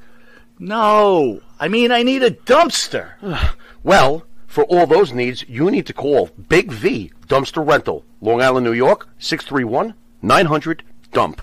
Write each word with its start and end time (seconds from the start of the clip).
No, 0.59 1.41
I 1.59 1.69
mean, 1.69 1.91
I 1.91 2.03
need 2.03 2.21
a 2.23 2.31
dumpster. 2.31 3.13
Well, 3.83 4.25
for 4.47 4.63
all 4.63 4.87
those 4.87 5.13
needs, 5.13 5.47
you 5.47 5.69
need 5.69 5.85
to 5.85 5.93
call 5.93 6.31
Big 6.49 6.71
V 6.71 7.11
Dumpster 7.27 7.63
Rental, 7.67 8.03
Long 8.19 8.41
Island, 8.41 8.65
New 8.65 8.73
York, 8.73 9.07
631 9.19 9.93
900 10.23 10.81
DUMP. 11.11 11.39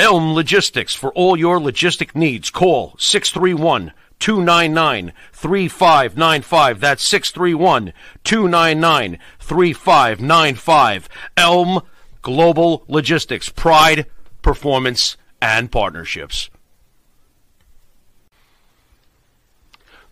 Elm 0.00 0.32
Logistics 0.32 0.94
for 0.94 1.12
all 1.14 1.36
your 1.36 1.58
logistic 1.58 2.14
needs. 2.14 2.50
Call 2.50 2.94
631 2.98 3.92
299 4.20 5.12
3595. 5.32 6.80
That's 6.80 7.02
631 7.02 7.92
299 8.22 9.18
3595. 9.40 11.08
Elm 11.36 11.80
Global 12.22 12.84
Logistics. 12.86 13.48
Pride, 13.48 14.06
performance, 14.40 15.16
and 15.42 15.72
partnerships. 15.72 16.48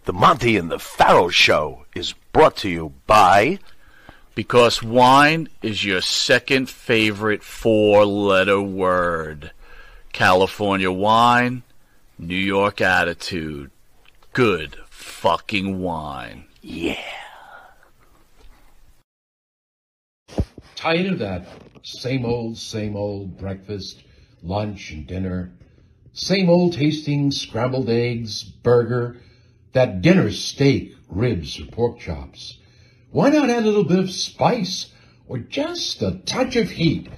The 0.05 0.13
Monty 0.13 0.57
and 0.57 0.69
the 0.69 0.81
Pharaoh 0.81 1.29
Show 1.29 1.87
is 1.95 2.15
brought 2.33 2.57
to 2.59 2.69
you 2.69 2.93
by. 3.07 3.61
Because 4.35 4.83
wine 4.83 5.49
is 5.63 5.85
your 5.85 6.01
second 6.01 6.69
favorite 6.69 7.43
four 7.43 8.05
letter 8.05 8.61
word. 8.61 9.53
California 10.17 10.91
wine, 10.91 11.63
New 12.19 12.35
York 12.35 12.81
attitude. 12.81 13.71
Good 14.33 14.75
fucking 14.89 15.79
wine. 15.79 16.47
Yeah. 16.63 16.97
Tired 20.75 21.13
of 21.13 21.19
that 21.19 21.47
same 21.83 22.25
old, 22.25 22.57
same 22.57 22.97
old 22.97 23.37
breakfast, 23.37 24.05
lunch, 24.43 24.91
and 24.91 25.07
dinner? 25.07 25.53
Same 26.15 26.49
old 26.49 26.73
tasting 26.73 27.31
scrambled 27.31 27.91
eggs, 27.91 28.43
burger, 28.43 29.21
that 29.75 30.01
dinner 30.01 30.31
steak, 30.31 30.95
ribs, 31.11 31.61
or 31.61 31.67
pork 31.67 31.99
chops? 31.99 32.57
Why 33.11 33.29
not 33.29 33.51
add 33.51 33.65
a 33.65 33.67
little 33.67 33.85
bit 33.85 33.99
of 33.99 34.11
spice 34.11 34.95
or 35.29 35.37
just 35.37 36.01
a 36.01 36.23
touch 36.25 36.57
of 36.57 36.71
heat 36.71 37.11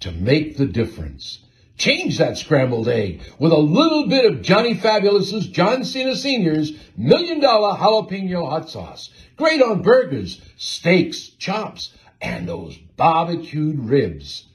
to 0.00 0.10
make 0.10 0.56
the 0.56 0.64
difference? 0.64 1.40
Change 1.76 2.16
that 2.18 2.38
scrambled 2.38 2.88
egg 2.88 3.20
with 3.38 3.52
a 3.52 3.58
little 3.58 4.08
bit 4.08 4.24
of 4.24 4.40
Johnny 4.40 4.74
Fabulous's 4.74 5.46
John 5.46 5.84
Cena 5.84 6.16
Sr.'s 6.16 6.72
Million 6.96 7.38
Dollar 7.40 7.76
Jalapeno 7.76 8.48
Hot 8.48 8.70
Sauce. 8.70 9.10
Great 9.36 9.60
on 9.60 9.82
burgers, 9.82 10.40
steaks, 10.56 11.28
chops, 11.28 11.92
and 12.22 12.48
those 12.48 12.78
barbecued 12.96 13.78
ribs. 13.78 14.46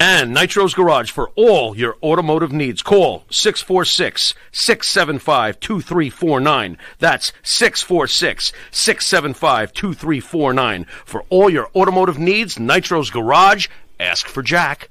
And 0.00 0.34
Nitro's 0.34 0.74
Garage 0.74 1.10
for 1.10 1.30
all 1.36 1.76
your 1.76 1.96
automotive 2.02 2.52
needs. 2.52 2.82
Call 2.82 3.24
646 3.30 4.34
675 4.50 5.60
2349. 5.60 6.78
That's 6.98 7.32
646 7.42 8.52
675 8.72 9.72
2349. 9.72 10.86
For 11.04 11.24
all 11.30 11.48
your 11.48 11.70
automotive 11.76 12.18
needs, 12.18 12.58
Nitro's 12.58 13.10
Garage. 13.10 13.68
Ask 14.00 14.26
for 14.26 14.42
Jack. 14.42 14.90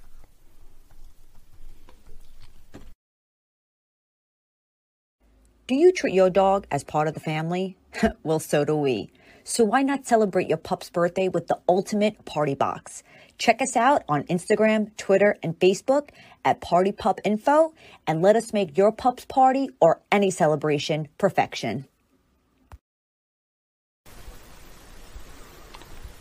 Do 5.65 5.75
you 5.75 5.91
treat 5.91 6.13
your 6.13 6.29
dog 6.29 6.67
as 6.71 6.83
part 6.83 7.07
of 7.07 7.13
the 7.13 7.19
family? 7.19 7.77
well, 8.23 8.39
so 8.39 8.65
do 8.65 8.75
we. 8.75 9.11
So 9.45 9.63
why 9.63 9.81
not 9.81 10.05
celebrate 10.05 10.47
your 10.47 10.57
pup's 10.57 10.89
birthday 10.89 11.27
with 11.27 11.47
the 11.47 11.59
ultimate 11.67 12.25
party 12.25 12.55
box? 12.55 13.03
Check 13.43 13.61
us 13.61 13.75
out 13.75 14.03
on 14.07 14.23
Instagram, 14.27 14.95
Twitter, 14.95 15.35
and 15.43 15.59
Facebook 15.59 16.11
at 16.45 16.61
Party 16.61 16.93
Pup 16.93 17.19
Info 17.25 17.73
and 18.07 18.21
let 18.21 18.37
us 18.37 18.53
make 18.53 18.77
your 18.77 18.89
pup's 18.93 19.25
party 19.25 19.67
or 19.81 19.99
any 20.13 20.31
celebration 20.31 21.09
perfection. 21.17 21.83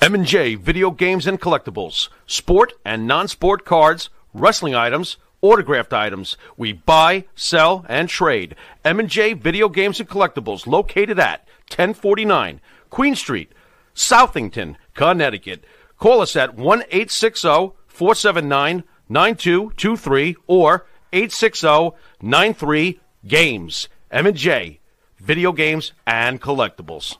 M&J 0.00 0.56
Video 0.56 0.90
Games 0.90 1.28
and 1.28 1.40
Collectibles. 1.40 2.08
Sport 2.26 2.72
and 2.84 3.06
non-sport 3.06 3.64
cards, 3.64 4.10
wrestling 4.34 4.74
items, 4.74 5.16
autographed 5.42 5.92
items. 5.92 6.36
We 6.56 6.72
buy, 6.72 7.26
sell, 7.36 7.86
and 7.88 8.08
trade. 8.08 8.56
M&J 8.84 9.34
Video 9.34 9.68
Games 9.68 10.00
and 10.00 10.08
Collectibles 10.08 10.66
located 10.66 11.20
at 11.20 11.46
1049 11.70 12.60
Queen 12.90 13.14
Street, 13.14 13.52
Southington, 13.94 14.74
Connecticut. 14.94 15.64
Call 16.02 16.20
us 16.20 16.34
at 16.34 16.56
1 16.56 16.82
479 16.90 18.82
9223 19.08 20.36
or 20.48 20.84
860 21.12 21.90
93 22.20 23.00
Games. 23.24 23.88
M&J 24.10 24.80
Video 25.20 25.52
Games 25.52 25.92
and 26.04 26.42
Collectibles. 26.42 27.16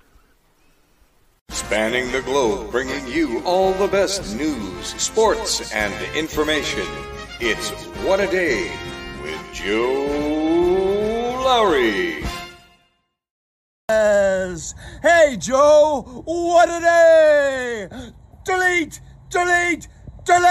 Spanning 1.50 2.11
the 2.11 2.23
globe, 2.23 2.73
bringing 2.73 3.06
you 3.06 3.40
all 3.44 3.73
the 3.75 3.87
best 3.87 4.37
news, 4.37 4.87
sports, 5.00 5.73
and 5.73 5.94
information. 6.17 6.88
It's 7.38 7.70
What 8.05 8.19
a 8.19 8.26
Day 8.26 8.69
with 9.23 9.52
Joe 9.52 11.40
Lowry. 11.44 12.25
Hey, 15.02 15.37
Joe, 15.38 16.25
what 16.25 16.69
a 16.69 16.81
day! 16.81 18.12
Delete, 18.44 19.00
delete, 19.30 19.86
delete! 20.24 20.42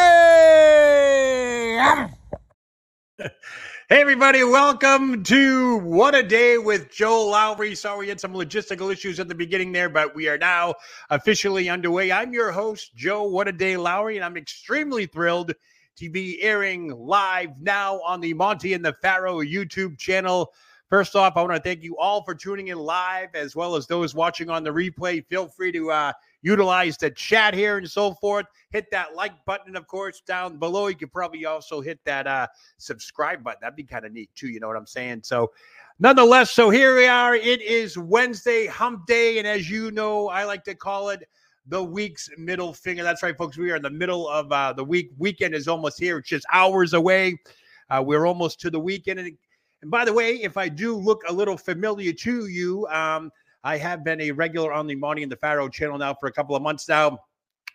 Hey, 3.89 3.99
everybody, 3.99 4.45
welcome 4.45 5.23
to 5.23 5.79
What 5.79 6.15
a 6.15 6.23
Day 6.23 6.57
with 6.57 6.89
Joe 6.89 7.27
Lowry. 7.27 7.75
Sorry, 7.75 7.99
we 7.99 8.07
had 8.07 8.21
some 8.21 8.33
logistical 8.33 8.93
issues 8.93 9.19
at 9.19 9.27
the 9.27 9.35
beginning 9.35 9.73
there, 9.73 9.89
but 9.89 10.15
we 10.15 10.29
are 10.29 10.37
now 10.37 10.75
officially 11.09 11.67
underway. 11.67 12.13
I'm 12.13 12.31
your 12.31 12.53
host, 12.53 12.95
Joe 12.95 13.23
What 13.23 13.49
a 13.49 13.51
Day 13.51 13.75
Lowry, 13.75 14.15
and 14.15 14.23
I'm 14.23 14.37
extremely 14.37 15.05
thrilled 15.05 15.51
to 15.97 16.09
be 16.09 16.41
airing 16.41 16.95
live 16.95 17.59
now 17.59 17.99
on 18.03 18.21
the 18.21 18.33
Monty 18.33 18.73
and 18.73 18.85
the 18.85 18.95
Pharaoh 19.01 19.41
YouTube 19.41 19.97
channel. 19.97 20.53
First 20.89 21.17
off, 21.17 21.35
I 21.35 21.41
want 21.41 21.55
to 21.55 21.61
thank 21.61 21.83
you 21.83 21.97
all 21.97 22.23
for 22.23 22.35
tuning 22.35 22.69
in 22.69 22.77
live, 22.77 23.29
as 23.33 23.53
well 23.53 23.75
as 23.75 23.87
those 23.87 24.15
watching 24.15 24.49
on 24.49 24.63
the 24.63 24.71
replay. 24.71 25.25
Feel 25.25 25.49
free 25.49 25.73
to 25.73 25.91
uh, 25.91 26.13
utilize 26.41 26.97
the 26.97 27.11
chat 27.11 27.53
here 27.53 27.77
and 27.77 27.89
so 27.89 28.13
forth. 28.15 28.45
Hit 28.69 28.89
that 28.91 29.15
like 29.15 29.33
button, 29.45 29.75
of 29.75 29.87
course, 29.87 30.21
down 30.21 30.57
below. 30.57 30.87
You 30.87 30.95
could 30.95 31.11
probably 31.11 31.45
also 31.45 31.81
hit 31.81 31.99
that 32.05 32.27
uh, 32.27 32.47
subscribe 32.77 33.43
button. 33.43 33.59
That'd 33.61 33.75
be 33.75 33.83
kind 33.83 34.05
of 34.05 34.11
neat 34.11 34.29
too. 34.35 34.47
You 34.47 34.59
know 34.59 34.67
what 34.67 34.77
I'm 34.77 34.87
saying? 34.87 35.21
So, 35.23 35.51
nonetheless, 35.99 36.51
so 36.51 36.69
here 36.69 36.95
we 36.95 37.07
are. 37.07 37.35
It 37.35 37.61
is 37.61 37.97
Wednesday, 37.97 38.67
Hump 38.67 39.05
Day, 39.07 39.39
and 39.39 39.47
as 39.47 39.69
you 39.69 39.91
know, 39.91 40.29
I 40.29 40.43
like 40.43 40.63
to 40.65 40.75
call 40.75 41.09
it 41.09 41.27
the 41.67 41.83
week's 41.83 42.29
middle 42.37 42.73
finger. 42.73 43.03
That's 43.03 43.23
right, 43.23 43.37
folks. 43.37 43.57
We 43.57 43.71
are 43.71 43.75
in 43.75 43.83
the 43.83 43.89
middle 43.89 44.27
of 44.27 44.51
uh, 44.51 44.73
the 44.73 44.83
week. 44.83 45.11
Weekend 45.17 45.53
is 45.53 45.67
almost 45.67 45.99
here. 45.99 46.17
It's 46.17 46.29
just 46.29 46.45
hours 46.51 46.93
away. 46.93 47.39
Uh, 47.89 48.01
we're 48.05 48.25
almost 48.25 48.59
to 48.61 48.69
the 48.69 48.79
weekend. 48.79 49.19
And, 49.19 49.37
and 49.81 49.91
by 49.91 50.05
the 50.05 50.13
way, 50.13 50.35
if 50.35 50.57
I 50.57 50.69
do 50.69 50.95
look 50.95 51.21
a 51.27 51.33
little 51.33 51.57
familiar 51.57 52.13
to 52.13 52.47
you, 52.47 52.87
um, 52.87 53.31
I 53.63 53.77
have 53.77 54.03
been 54.03 54.21
a 54.21 54.31
regular 54.31 54.73
on 54.73 54.87
the 54.87 54.95
Monty 54.95 55.23
and 55.23 55.31
the 55.31 55.35
Pharaoh 55.37 55.69
channel 55.69 55.97
now 55.97 56.13
for 56.13 56.27
a 56.27 56.31
couple 56.31 56.55
of 56.55 56.61
months 56.61 56.89
now. 56.89 57.19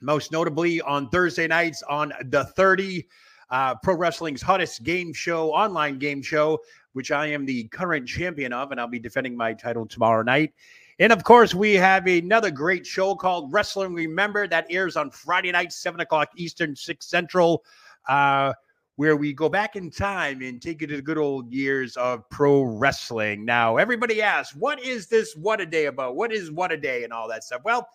Most 0.01 0.33
notably 0.33 0.81
on 0.83 1.09
Thursday 1.09 1.47
nights 1.47 1.83
on 1.89 2.13
the 2.27 2.45
30, 2.45 3.07
uh, 3.51 3.75
Pro 3.77 3.95
Wrestling's 3.95 4.43
hottest 4.43 4.83
game 4.83 5.13
show, 5.13 5.53
online 5.53 5.99
game 5.99 6.21
show, 6.21 6.59
which 6.93 7.11
I 7.11 7.27
am 7.27 7.47
the 7.47 7.65
current 7.69 8.07
champion 8.07 8.53
of, 8.53 8.73
and 8.73 8.81
I'll 8.81 8.89
be 8.89 8.99
defending 8.99 9.37
my 9.37 9.55
title 9.55 9.87
tomorrow 9.87 10.23
night. 10.23 10.53
And 10.99 11.13
of 11.13 11.25
course, 11.25 11.55
we 11.55 11.75
have 11.75 12.07
another 12.07 12.51
great 12.51 12.87
show 12.87 13.15
called 13.15 13.53
Wrestling 13.53 13.95
Remember 13.95 14.49
that 14.49 14.67
airs 14.71 14.97
on 14.97 15.11
Friday 15.11 15.53
night, 15.53 15.73
7 15.73 16.01
o'clock 16.01 16.31
Eastern, 16.37 16.75
6 16.75 17.07
Central, 17.07 17.65
uh, 18.09 18.53
where 18.97 19.17
we 19.17 19.33
go 19.33 19.49
back 19.49 19.77
in 19.77 19.91
time 19.91 20.43
and 20.43 20.61
take 20.61 20.81
you 20.81 20.87
to 20.87 20.97
the 20.97 21.03
good 21.03 21.19
old 21.19 21.53
years 21.53 21.97
of 21.97 22.29
pro 22.31 22.63
wrestling. 22.63 23.45
Now, 23.45 23.77
everybody 23.77 24.23
asks, 24.23 24.57
what 24.57 24.83
is 24.83 25.07
this 25.07 25.35
What 25.37 25.61
a 25.61 25.67
Day 25.67 25.87
about? 25.87 26.17
What 26.17 26.33
is 26.33 26.51
What 26.51 26.73
a 26.73 26.77
Day 26.77 27.05
and 27.05 27.13
all 27.13 27.29
that 27.29 27.45
stuff? 27.45 27.61
Well, 27.65 27.87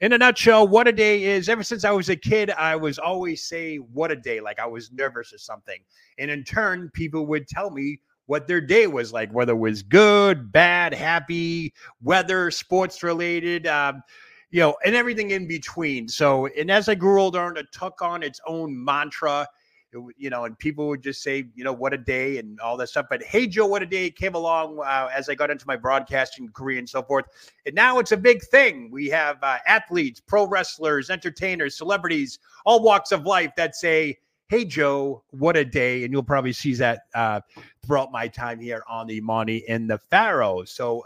in 0.00 0.12
a 0.12 0.18
nutshell, 0.18 0.68
what 0.68 0.86
a 0.86 0.92
day 0.92 1.24
is 1.24 1.48
ever 1.48 1.64
since 1.64 1.84
I 1.84 1.90
was 1.90 2.08
a 2.08 2.14
kid, 2.14 2.50
I 2.50 2.76
was 2.76 2.98
always 2.98 3.42
say 3.42 3.76
what 3.76 4.12
a 4.12 4.16
day, 4.16 4.40
like 4.40 4.60
I 4.60 4.66
was 4.66 4.92
nervous 4.92 5.32
or 5.32 5.38
something. 5.38 5.78
And 6.18 6.30
in 6.30 6.44
turn, 6.44 6.90
people 6.92 7.26
would 7.26 7.48
tell 7.48 7.70
me 7.70 8.00
what 8.26 8.46
their 8.46 8.60
day 8.60 8.86
was 8.86 9.12
like, 9.12 9.32
whether 9.32 9.54
it 9.54 9.56
was 9.56 9.82
good, 9.82 10.52
bad, 10.52 10.94
happy, 10.94 11.74
weather, 12.02 12.50
sports 12.52 13.02
related. 13.02 13.66
Um, 13.66 14.02
you 14.50 14.60
know, 14.60 14.76
and 14.84 14.94
everything 14.94 15.32
in 15.32 15.46
between. 15.46 16.08
So, 16.08 16.46
and 16.46 16.70
as 16.70 16.88
I 16.88 16.94
grew 16.94 17.20
older, 17.20 17.52
it 17.56 17.66
took 17.72 18.00
on 18.00 18.22
its 18.22 18.40
own 18.46 18.82
mantra. 18.82 19.46
It, 19.92 19.98
you 20.16 20.30
know, 20.30 20.44
and 20.44 20.58
people 20.58 20.88
would 20.88 21.02
just 21.02 21.22
say, 21.22 21.46
you 21.54 21.64
know, 21.64 21.72
what 21.72 21.94
a 21.94 21.98
day 21.98 22.38
and 22.38 22.60
all 22.60 22.76
that 22.76 22.88
stuff. 22.88 23.06
But 23.08 23.22
hey, 23.22 23.46
Joe, 23.46 23.66
what 23.66 23.82
a 23.82 23.86
day 23.86 24.10
came 24.10 24.34
along 24.34 24.78
uh, 24.80 25.08
as 25.14 25.28
I 25.28 25.34
got 25.34 25.50
into 25.50 25.66
my 25.66 25.76
broadcasting 25.76 26.48
career 26.50 26.78
and 26.78 26.88
so 26.88 27.02
forth. 27.02 27.26
And 27.64 27.74
now 27.74 27.98
it's 27.98 28.12
a 28.12 28.16
big 28.16 28.42
thing. 28.42 28.90
We 28.90 29.08
have 29.08 29.38
uh, 29.42 29.58
athletes, 29.66 30.20
pro 30.20 30.46
wrestlers, 30.46 31.10
entertainers, 31.10 31.76
celebrities, 31.76 32.38
all 32.66 32.82
walks 32.82 33.12
of 33.12 33.24
life 33.24 33.52
that 33.56 33.76
say, 33.76 34.18
hey, 34.48 34.64
Joe, 34.64 35.22
what 35.30 35.56
a 35.56 35.64
day. 35.64 36.04
And 36.04 36.12
you'll 36.12 36.22
probably 36.22 36.52
see 36.52 36.74
that 36.74 37.02
uh, 37.14 37.40
throughout 37.86 38.12
my 38.12 38.28
time 38.28 38.60
here 38.60 38.82
on 38.88 39.06
the 39.06 39.20
Monty 39.20 39.66
and 39.68 39.88
the 39.88 39.98
Pharaoh. 39.98 40.64
So, 40.64 41.04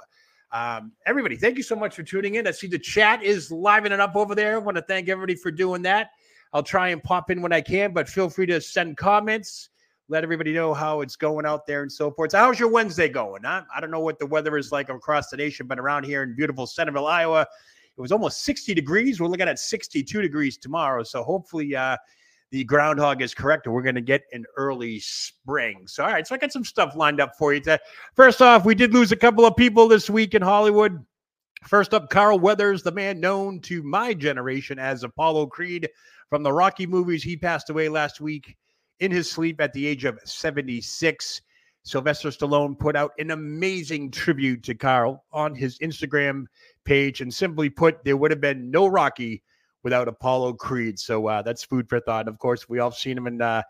um, 0.53 0.93
everybody, 1.07 1.37
thank 1.37 1.57
you 1.57 1.63
so 1.63 1.75
much 1.75 1.95
for 1.95 2.03
tuning 2.03 2.35
in. 2.35 2.47
I 2.47 2.51
see 2.51 2.67
the 2.67 2.79
chat 2.79 3.23
is 3.23 3.51
livening 3.51 4.01
up 4.01 4.17
over 4.17 4.35
there. 4.35 4.57
I 4.57 4.59
want 4.59 4.77
to 4.77 4.83
thank 4.83 5.09
everybody 5.09 5.35
for 5.35 5.51
doing 5.51 5.83
that. 5.83 6.11
I'll 6.53 6.63
try 6.63 6.89
and 6.89 7.03
pop 7.03 7.31
in 7.31 7.41
when 7.41 7.53
I 7.53 7.61
can, 7.61 7.93
but 7.93 8.09
feel 8.09 8.29
free 8.29 8.47
to 8.47 8.61
send 8.61 8.97
comments. 8.97 9.71
Let 10.09 10.25
everybody 10.25 10.53
know 10.53 10.75
how 10.75 11.01
it's 11.01 11.17
going 11.17 11.47
out 11.47 11.67
there 11.67 11.83
and 11.83 11.91
so 11.91 12.11
forth. 12.11 12.33
So 12.33 12.39
how's 12.39 12.61
your 12.61 12.69
Wednesday 12.69 13.09
going? 13.09 13.45
Huh? 13.45 13.63
I 13.75 13.81
don't 13.81 13.91
know 13.91 14.01
what 14.01 14.19
the 14.19 14.27
weather 14.27 14.59
is 14.59 14.71
like 14.71 14.91
across 14.91 15.31
the 15.31 15.37
nation, 15.37 15.67
but 15.67 15.79
around 15.79 16.05
here 16.05 16.23
in 16.23 16.35
beautiful 16.35 16.67
Centerville, 16.67 17.07
Iowa, 17.07 17.43
it 17.97 18.01
was 18.01 18.13
almost 18.13 18.43
60 18.45 18.75
degrees. 18.75 19.21
We're 19.21 19.29
looking 19.29 19.49
at 19.49 19.59
62 19.59 20.21
degrees 20.21 20.59
tomorrow. 20.59 21.03
So 21.03 21.23
hopefully, 21.23 21.75
uh, 21.75 21.97
the 22.51 22.65
groundhog 22.65 23.23
is 23.23 23.33
correct, 23.33 23.65
and 23.67 23.75
we're 23.75 23.83
going 23.83 23.95
to 23.95 24.03
get 24.03 24.25
an 24.33 24.45
early 24.59 25.01
spring. 25.01 25.87
So, 25.87 26.05
all 26.05 26.11
right, 26.11 26.27
so 26.27 26.35
I 26.35 26.39
got 26.39 26.53
some 26.53 26.67
stuff 26.67 26.95
lined 26.95 27.19
up 27.19 27.33
for 27.39 27.55
you. 27.55 27.63
First 28.15 28.43
off, 28.43 28.67
we 28.67 28.75
did 28.75 28.93
lose 28.93 29.11
a 29.11 29.17
couple 29.17 29.47
of 29.47 29.57
people 29.57 29.89
this 29.89 30.11
week 30.11 30.35
in 30.35 30.43
Hollywood. 30.43 31.03
First 31.69 31.95
up, 31.95 32.11
Carl 32.11 32.39
Weathers, 32.39 32.83
the 32.83 32.93
man 32.93 33.21
known 33.21 33.61
to 33.61 33.83
my 33.83 34.15
generation 34.15 34.79
as 34.79 35.05
Apollo 35.05 35.47
Creed 35.47 35.89
from 36.29 36.43
the 36.43 36.53
Rocky 36.53 36.87
movies. 36.87 37.23
He 37.23 37.37
passed 37.37 37.71
away 37.71 37.89
last 37.89 38.21
week 38.21 38.57
in 39.01 39.11
his 39.11 39.31
sleep 39.31 39.61
at 39.61 39.73
the 39.73 39.87
age 39.87 40.05
of 40.05 40.19
76. 40.25 41.41
Sylvester 41.85 42.29
Stallone 42.29 42.79
put 42.79 42.97
out 42.97 43.13
an 43.19 43.31
amazing 43.31 44.11
tribute 44.11 44.63
to 44.65 44.75
Carl 44.75 45.25
on 45.33 45.55
his 45.55 45.79
Instagram 45.79 46.45
page. 46.85 47.21
And 47.21 47.33
simply 47.33 47.71
put, 47.71 48.05
there 48.05 48.17
would 48.17 48.31
have 48.31 48.41
been 48.41 48.71
no 48.71 48.87
Rocky 48.87 49.43
without 49.83 50.09
Apollo 50.09 50.55
Creed. 50.55 50.99
So 50.99 51.27
uh, 51.27 51.43
that's 51.43 51.65
food 51.65 51.89
for 51.89 52.01
thought. 52.01 52.27
And 52.27 52.29
of 52.29 52.39
course, 52.39 52.69
we 52.69 52.81
all 52.81 52.93
seen 52.93 53.17
him 53.17 53.27
in 53.27 53.41
uh, 53.41 53.63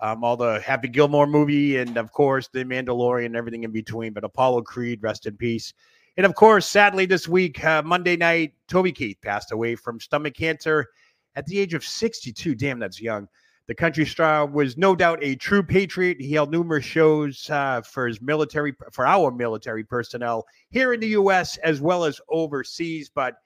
um, 0.00 0.24
all 0.24 0.36
the 0.36 0.60
Happy 0.60 0.88
Gilmore 0.88 1.26
movie, 1.26 1.78
and 1.78 1.96
of 1.96 2.12
course, 2.12 2.48
the 2.48 2.64
Mandalorian, 2.64 3.26
and 3.26 3.36
everything 3.36 3.64
in 3.64 3.70
between. 3.70 4.12
But 4.12 4.24
Apollo 4.24 4.62
Creed, 4.62 5.02
rest 5.02 5.26
in 5.26 5.36
peace. 5.36 5.72
And 6.16 6.24
of 6.24 6.34
course, 6.34 6.66
sadly, 6.66 7.06
this 7.06 7.26
week, 7.26 7.64
uh, 7.64 7.82
Monday 7.82 8.16
night, 8.16 8.54
Toby 8.68 8.92
Keith 8.92 9.18
passed 9.20 9.52
away 9.52 9.74
from 9.74 9.98
stomach 9.98 10.34
cancer 10.34 10.86
at 11.34 11.46
the 11.46 11.58
age 11.58 11.74
of 11.74 11.84
62. 11.84 12.54
Damn, 12.54 12.78
that's 12.78 13.00
young. 13.00 13.28
The 13.66 13.74
country 13.74 14.04
star 14.04 14.46
was 14.46 14.76
no 14.76 14.94
doubt 14.94 15.18
a 15.22 15.36
true 15.36 15.62
patriot. 15.62 16.20
He 16.20 16.32
held 16.32 16.50
numerous 16.50 16.84
shows 16.84 17.48
uh, 17.50 17.80
for 17.80 18.06
his 18.06 18.20
military, 18.20 18.74
for 18.92 19.06
our 19.06 19.30
military 19.30 19.82
personnel 19.82 20.44
here 20.70 20.92
in 20.92 21.00
the 21.00 21.08
U.S. 21.08 21.56
as 21.58 21.80
well 21.80 22.04
as 22.04 22.20
overseas. 22.28 23.10
But 23.12 23.36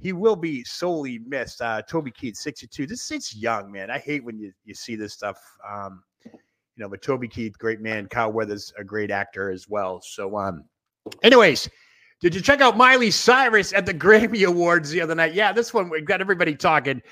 he 0.00 0.12
will 0.12 0.34
be 0.34 0.64
solely 0.64 1.20
missed. 1.20 1.62
Uh, 1.62 1.80
Toby 1.82 2.10
Keith, 2.10 2.36
62. 2.36 2.86
This 2.86 3.10
it's 3.12 3.36
young, 3.36 3.70
man. 3.70 3.88
I 3.88 3.98
hate 3.98 4.24
when 4.24 4.38
you, 4.38 4.52
you 4.64 4.74
see 4.74 4.96
this 4.96 5.14
stuff. 5.14 5.38
Um, 5.66 6.02
you 6.24 6.32
know, 6.76 6.88
but 6.88 7.02
Toby 7.02 7.28
Keith, 7.28 7.56
great 7.56 7.80
man. 7.80 8.08
Kyle 8.08 8.32
Weathers, 8.32 8.72
a 8.78 8.84
great 8.84 9.12
actor 9.12 9.50
as 9.50 9.68
well. 9.68 10.00
So, 10.02 10.36
um, 10.38 10.64
anyways, 11.22 11.68
did 12.22 12.34
you 12.34 12.40
check 12.40 12.60
out 12.60 12.76
Miley 12.76 13.10
Cyrus 13.10 13.74
at 13.74 13.84
the 13.84 13.92
Grammy 13.92 14.46
Awards 14.46 14.90
the 14.90 15.02
other 15.02 15.14
night? 15.14 15.34
Yeah, 15.34 15.52
this 15.52 15.74
one 15.74 15.90
we 15.90 16.00
got 16.00 16.22
everybody 16.22 16.54
talking. 16.54 17.02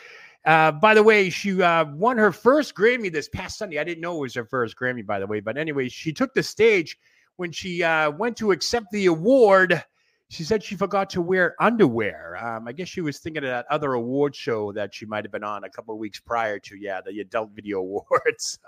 Uh, 0.47 0.73
by 0.73 0.95
the 0.95 1.03
way, 1.03 1.29
she 1.29 1.61
uh, 1.61 1.85
won 1.93 2.17
her 2.17 2.33
first 2.33 2.75
Grammy 2.75 3.13
this 3.13 3.29
past 3.29 3.59
Sunday. 3.59 3.79
I 3.79 3.85
didn't 3.85 4.01
know 4.01 4.17
it 4.17 4.21
was 4.21 4.35
her 4.35 4.47
first 4.47 4.75
Grammy, 4.77 5.05
by 5.05 5.19
the 5.19 5.27
way. 5.27 5.41
But 5.41 5.59
anyway, 5.59 5.91
she 5.91 6.13
took 6.13 6.33
the 6.33 6.43
stage 6.43 6.97
when 7.37 7.53
she 7.53 7.83
uh, 7.83 8.11
went 8.13 8.39
to 8.39 8.53
accept 8.53 8.87
the 8.93 9.07
award 9.07 9.85
she 10.31 10.45
said 10.45 10.63
she 10.63 10.77
forgot 10.77 11.11
to 11.11 11.21
wear 11.21 11.57
underwear. 11.61 12.37
Um, 12.41 12.69
I 12.69 12.73
guess 12.73 12.87
she 12.87 13.01
was 13.01 13.19
thinking 13.19 13.43
of 13.43 13.49
that 13.49 13.67
other 13.69 13.95
award 13.95 14.35
show 14.35 14.71
that 14.73 14.95
she 14.95 15.05
might 15.05 15.25
have 15.25 15.33
been 15.33 15.43
on 15.43 15.65
a 15.65 15.69
couple 15.69 15.99
weeks 15.99 16.21
prior 16.21 16.61
to, 16.61 16.77
yeah, 16.77 17.01
the 17.05 17.19
Adult 17.19 17.51
Video 17.51 17.79
Awards. 17.81 18.61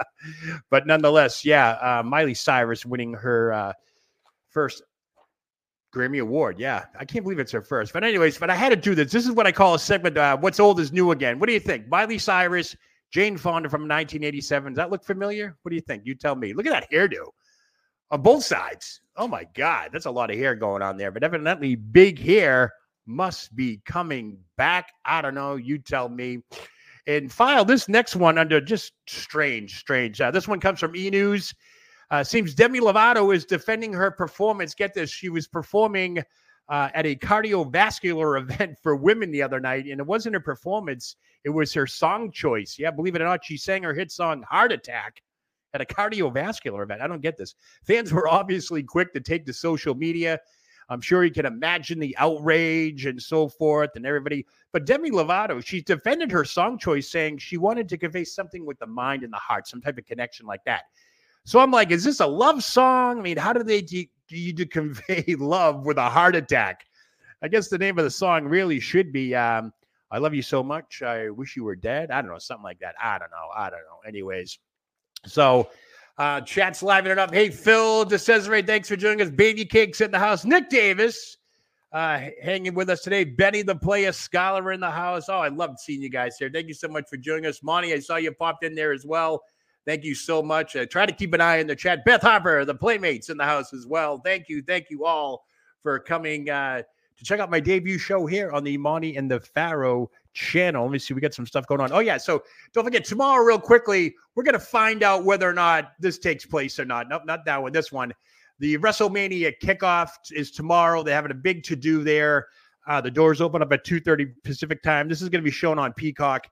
but 0.71 0.89
nonetheless, 0.89 1.45
yeah, 1.45 1.71
uh, 1.81 2.03
Miley 2.05 2.35
Cyrus 2.35 2.85
winning 2.85 3.15
her 3.15 3.53
uh, 3.53 3.73
first 4.51 4.83
Grammy 5.95 6.21
Award. 6.21 6.59
Yeah, 6.59 6.85
I 6.99 7.05
can't 7.05 7.25
believe 7.25 7.39
it's 7.39 7.53
her 7.53 7.63
first. 7.63 7.93
But 7.93 8.03
anyways, 8.05 8.39
but 8.39 8.51
I 8.51 8.55
had 8.55 8.71
to 8.71 8.77
do 8.77 8.95
this. 8.95 9.13
This 9.13 9.27
is 9.27 9.33
what 9.33 9.47
I 9.47 9.53
call 9.53 9.75
a 9.75 9.79
segment. 9.79 10.17
Uh, 10.17 10.37
What's 10.39 10.59
old 10.59 10.81
is 10.81 10.93
new 10.93 11.11
again. 11.11 11.39
What 11.39 11.47
do 11.47 11.53
you 11.53 11.61
think? 11.61 11.89
Miley 11.89 12.19
Cyrus, 12.19 12.75
Jane 13.11 13.37
Fonda 13.37 13.69
from 13.69 13.83
1987. 13.83 14.73
Does 14.73 14.77
that 14.79 14.91
look 14.91 15.05
familiar? 15.05 15.57
What 15.63 15.71
do 15.71 15.75
you 15.77 15.83
think? 15.83 16.03
You 16.07 16.15
tell 16.15 16.35
me. 16.35 16.55
Look 16.55 16.67
at 16.67 16.73
that 16.73 16.91
hairdo 16.91 17.27
on 18.11 18.23
both 18.23 18.45
sides. 18.45 19.01
Oh 19.17 19.29
my 19.29 19.47
God, 19.55 19.91
that's 19.93 20.07
a 20.07 20.11
lot 20.11 20.31
of 20.31 20.37
hair 20.37 20.55
going 20.55 20.83
on 20.83 20.97
there. 20.97 21.11
But 21.11 21.25
evidently, 21.25 21.75
big 21.75 22.19
hair 22.19 22.73
must 23.07 23.55
be 23.55 23.83
coming 23.85 24.39
back. 24.57 24.93
I 25.05 25.21
don't 25.21 25.35
know. 25.35 25.57
You 25.57 25.79
tell 25.79 26.09
me. 26.09 26.39
And 27.07 27.33
file 27.33 27.65
this 27.65 27.89
next 27.89 28.15
one 28.15 28.39
under 28.39 28.61
just 28.61 28.93
strange, 29.09 29.79
strange. 29.79 30.21
Uh, 30.21 30.31
this 30.31 30.47
one 30.47 30.61
comes 30.61 30.79
from 30.79 30.95
E 30.95 31.11
News. 31.11 31.53
Uh, 32.11 32.23
seems 32.23 32.55
Demi 32.55 32.81
Lovato 32.81 33.35
is 33.35 33.45
defending 33.45 33.93
her 33.93 34.11
performance. 34.11 34.75
Get 34.75 34.95
this, 34.95 35.11
she 35.11 35.29
was 35.29 35.47
performing 35.47 36.23
uh, 36.69 36.89
at 36.95 37.07
a 37.07 37.17
cardiovascular 37.17 38.41
event 38.43 38.77
for 38.83 38.97
women 38.97 39.31
the 39.31 39.43
other 39.43 39.61
night, 39.61 39.87
and 39.87 40.01
it 40.01 40.07
wasn't 40.07 40.35
her 40.35 40.41
performance; 40.41 41.17
it 41.45 41.51
was 41.51 41.73
her 41.73 41.87
song 41.87 42.31
choice. 42.31 42.77
Yeah, 42.79 42.91
believe 42.91 43.15
it 43.15 43.23
or 43.23 43.27
not, 43.27 43.45
she 43.45 43.57
sang 43.57 43.83
her 43.83 43.95
hit 43.95 44.11
song 44.11 44.43
"Heart 44.49 44.73
Attack." 44.73 45.23
at 45.75 45.81
a 45.81 45.85
cardiovascular 45.85 46.83
event. 46.83 47.01
I 47.01 47.07
don't 47.07 47.23
get 47.23 47.39
this. 47.39 47.55
Fans 47.85 48.13
were 48.13 48.29
obviously 48.31 48.83
quick 48.83 49.13
to 49.15 49.21
take 49.21 49.47
to 49.47 49.53
social 49.53 49.95
media. 49.95 50.39
I'm 50.89 51.01
sure 51.01 51.25
you 51.25 51.31
can 51.31 51.47
imagine 51.47 51.99
the 51.99 52.15
outrage 52.19 53.07
and 53.07 53.21
so 53.21 53.49
forth 53.49 53.91
and 53.95 54.05
everybody. 54.05 54.47
But 54.73 54.85
Demi 54.85 55.11
Lovato, 55.11 55.65
she's 55.65 55.85
defended 55.85 56.31
her 56.31 56.45
song 56.45 56.79
choice, 56.79 57.11
saying 57.11 57.39
she 57.39 57.57
wanted 57.57 57.89
to 57.89 57.97
convey 57.97 58.25
something 58.25 58.67
with 58.67 58.79
the 58.79 58.87
mind 58.87 59.23
and 59.23 59.33
the 59.33 59.39
heart, 59.39 59.67
some 59.67 59.81
type 59.81 59.97
of 59.97 60.05
connection 60.05 60.45
like 60.45 60.65
that. 60.65 60.83
So 61.45 61.59
I'm 61.59 61.71
like, 61.71 61.91
is 61.91 62.05
this 62.05 62.21
a 62.21 62.27
love 62.27 62.63
song? 62.63 63.19
I 63.19 63.23
mean, 63.23 63.37
how 63.37 63.53
do 63.53 63.63
they 63.63 63.83
do 63.83 64.07
you 64.29 64.53
to 64.55 64.67
convey 64.79 65.35
love 65.39 65.85
with 65.85 65.99
a 65.99 66.09
heart 66.09 66.37
attack? 66.37 66.85
I 67.43 67.49
guess 67.49 67.69
the 67.69 67.79
name 67.79 67.99
of 67.99 68.05
the 68.05 68.11
song 68.11 68.45
really 68.45 68.79
should 68.79 69.13
be 69.13 69.35
um, 69.35 69.73
I 70.13 70.19
love 70.19 70.35
you 70.35 70.43
so 70.43 70.63
much. 70.63 71.03
I 71.03 71.31
wish 71.31 71.57
you 71.57 71.65
were 71.65 71.75
dead. 71.75 72.11
I 72.11 72.21
don't 72.21 72.31
know, 72.31 72.39
something 72.39 72.63
like 72.63 72.79
that. 72.81 72.95
I 73.03 73.19
don't 73.19 73.31
know. 73.31 73.49
I 73.57 73.71
don't 73.71 73.81
know. 73.81 74.07
Anyways, 74.07 74.59
so 75.27 75.71
uh, 76.19 76.43
chat's 76.43 76.83
livening 76.83 77.13
it 77.13 77.19
up. 77.19 77.33
Hey, 77.33 77.49
Phil 77.49 78.05
DeCesare, 78.05 78.65
thanks 78.67 78.89
for 78.89 78.97
joining 78.97 79.23
us. 79.23 79.31
Baby 79.31 79.65
Cakes 79.65 80.03
in 80.03 80.11
the 80.11 80.19
house. 80.19 80.45
Nick 80.45 80.69
Davis 80.69 81.39
uh, 81.93 82.21
hanging 82.43 82.75
with 82.75 82.91
us 82.91 83.01
today. 83.01 83.25
Benny 83.25 83.63
the 83.63 83.75
player, 83.75 84.13
scholar 84.13 84.73
in 84.73 84.81
the 84.81 84.91
house. 84.91 85.31
Oh, 85.31 85.39
I 85.39 85.49
loved 85.49 85.81
seeing 85.81 86.03
you 86.03 86.11
guys 86.11 86.37
here. 86.39 86.51
Thank 86.53 86.69
you 86.69 86.75
so 86.75 86.89
much 86.89 87.05
for 87.09 87.17
joining 87.17 87.47
us. 87.47 87.63
Monty, 87.63 87.95
I 87.95 87.99
saw 87.99 88.17
you 88.17 88.33
popped 88.33 88.65
in 88.65 88.75
there 88.75 88.93
as 88.93 89.07
well. 89.07 89.43
Thank 89.85 90.05
you 90.05 90.15
so 90.15 90.43
much. 90.43 90.77
Uh, 90.77 90.87
try 90.87 91.07
to 91.07 91.13
keep 91.13 91.35
an 91.35 91.41
eye 91.41 91.57
in 91.57 91.67
the 91.67 91.75
chat. 91.75 92.05
Beth 92.05 92.23
Harper, 92.23 92.65
the 92.65 92.75
Playmates 92.75 93.31
in 93.31 93.37
the 93.37 93.45
house 93.45 93.73
as 93.73 93.87
well. 93.87 94.19
Thank 94.19 94.49
you. 94.49 94.63
Thank 94.63 94.91
you 94.91 95.05
all 95.05 95.45
for 95.83 95.99
coming 95.99 96.49
uh, 96.49 96.83
to 97.17 97.25
check 97.25 97.41
out 97.41 97.51
my 97.51 97.61
debut 97.61 97.99
show 97.99 98.27
here 98.27 98.53
on 98.53 98.63
the 98.63 98.77
Monty 98.79 99.17
and 99.17 99.31
the 99.31 99.41
Pharaoh 99.41 100.11
channel. 100.35 100.85
Let 100.85 100.93
me 100.93 100.99
see. 100.99 101.15
We 101.15 101.21
got 101.21 101.35
some 101.35 101.47
stuff 101.47 101.67
going 101.67 101.81
on. 101.81 101.93
Oh, 101.93 101.99
yeah. 101.99 102.17
So 102.17 102.45
don't 102.73 102.85
forget, 102.85 103.05
tomorrow, 103.05 103.45
real 103.45 103.59
quickly, 103.59 104.15
we're 104.35 104.45
going 104.45 104.55
to 104.55 104.61
find 104.61 105.03
out 105.03 105.25
whether 105.25 105.49
or 105.49 105.55
not 105.55 105.93
this 105.99 106.19
takes 106.19 106.47
place 106.47 106.79
or 106.79 106.85
not. 106.85 107.09
Nope, 107.09 107.23
not 107.27 107.45
that 107.45 107.61
one. 107.61 107.73
This 107.73 107.91
one. 107.91 108.13
The 108.61 108.79
WrestleMania 108.79 109.55
kickoff 109.61 110.11
is 110.31 110.53
tomorrow. 110.53 111.03
They're 111.03 111.15
having 111.15 111.33
a 111.33 111.35
big 111.35 111.65
to 111.65 111.75
do 111.75 112.05
there. 112.05 112.47
Uh, 112.87 113.01
the 113.01 113.11
doors 113.11 113.41
open 113.41 113.63
up 113.63 113.73
at 113.73 113.85
2.30 113.85 114.33
Pacific 114.45 114.83
time. 114.83 115.09
This 115.09 115.23
is 115.23 115.29
going 115.29 115.43
to 115.43 115.45
be 115.45 115.51
shown 115.51 115.79
on 115.79 115.93
Peacock. 115.93 116.47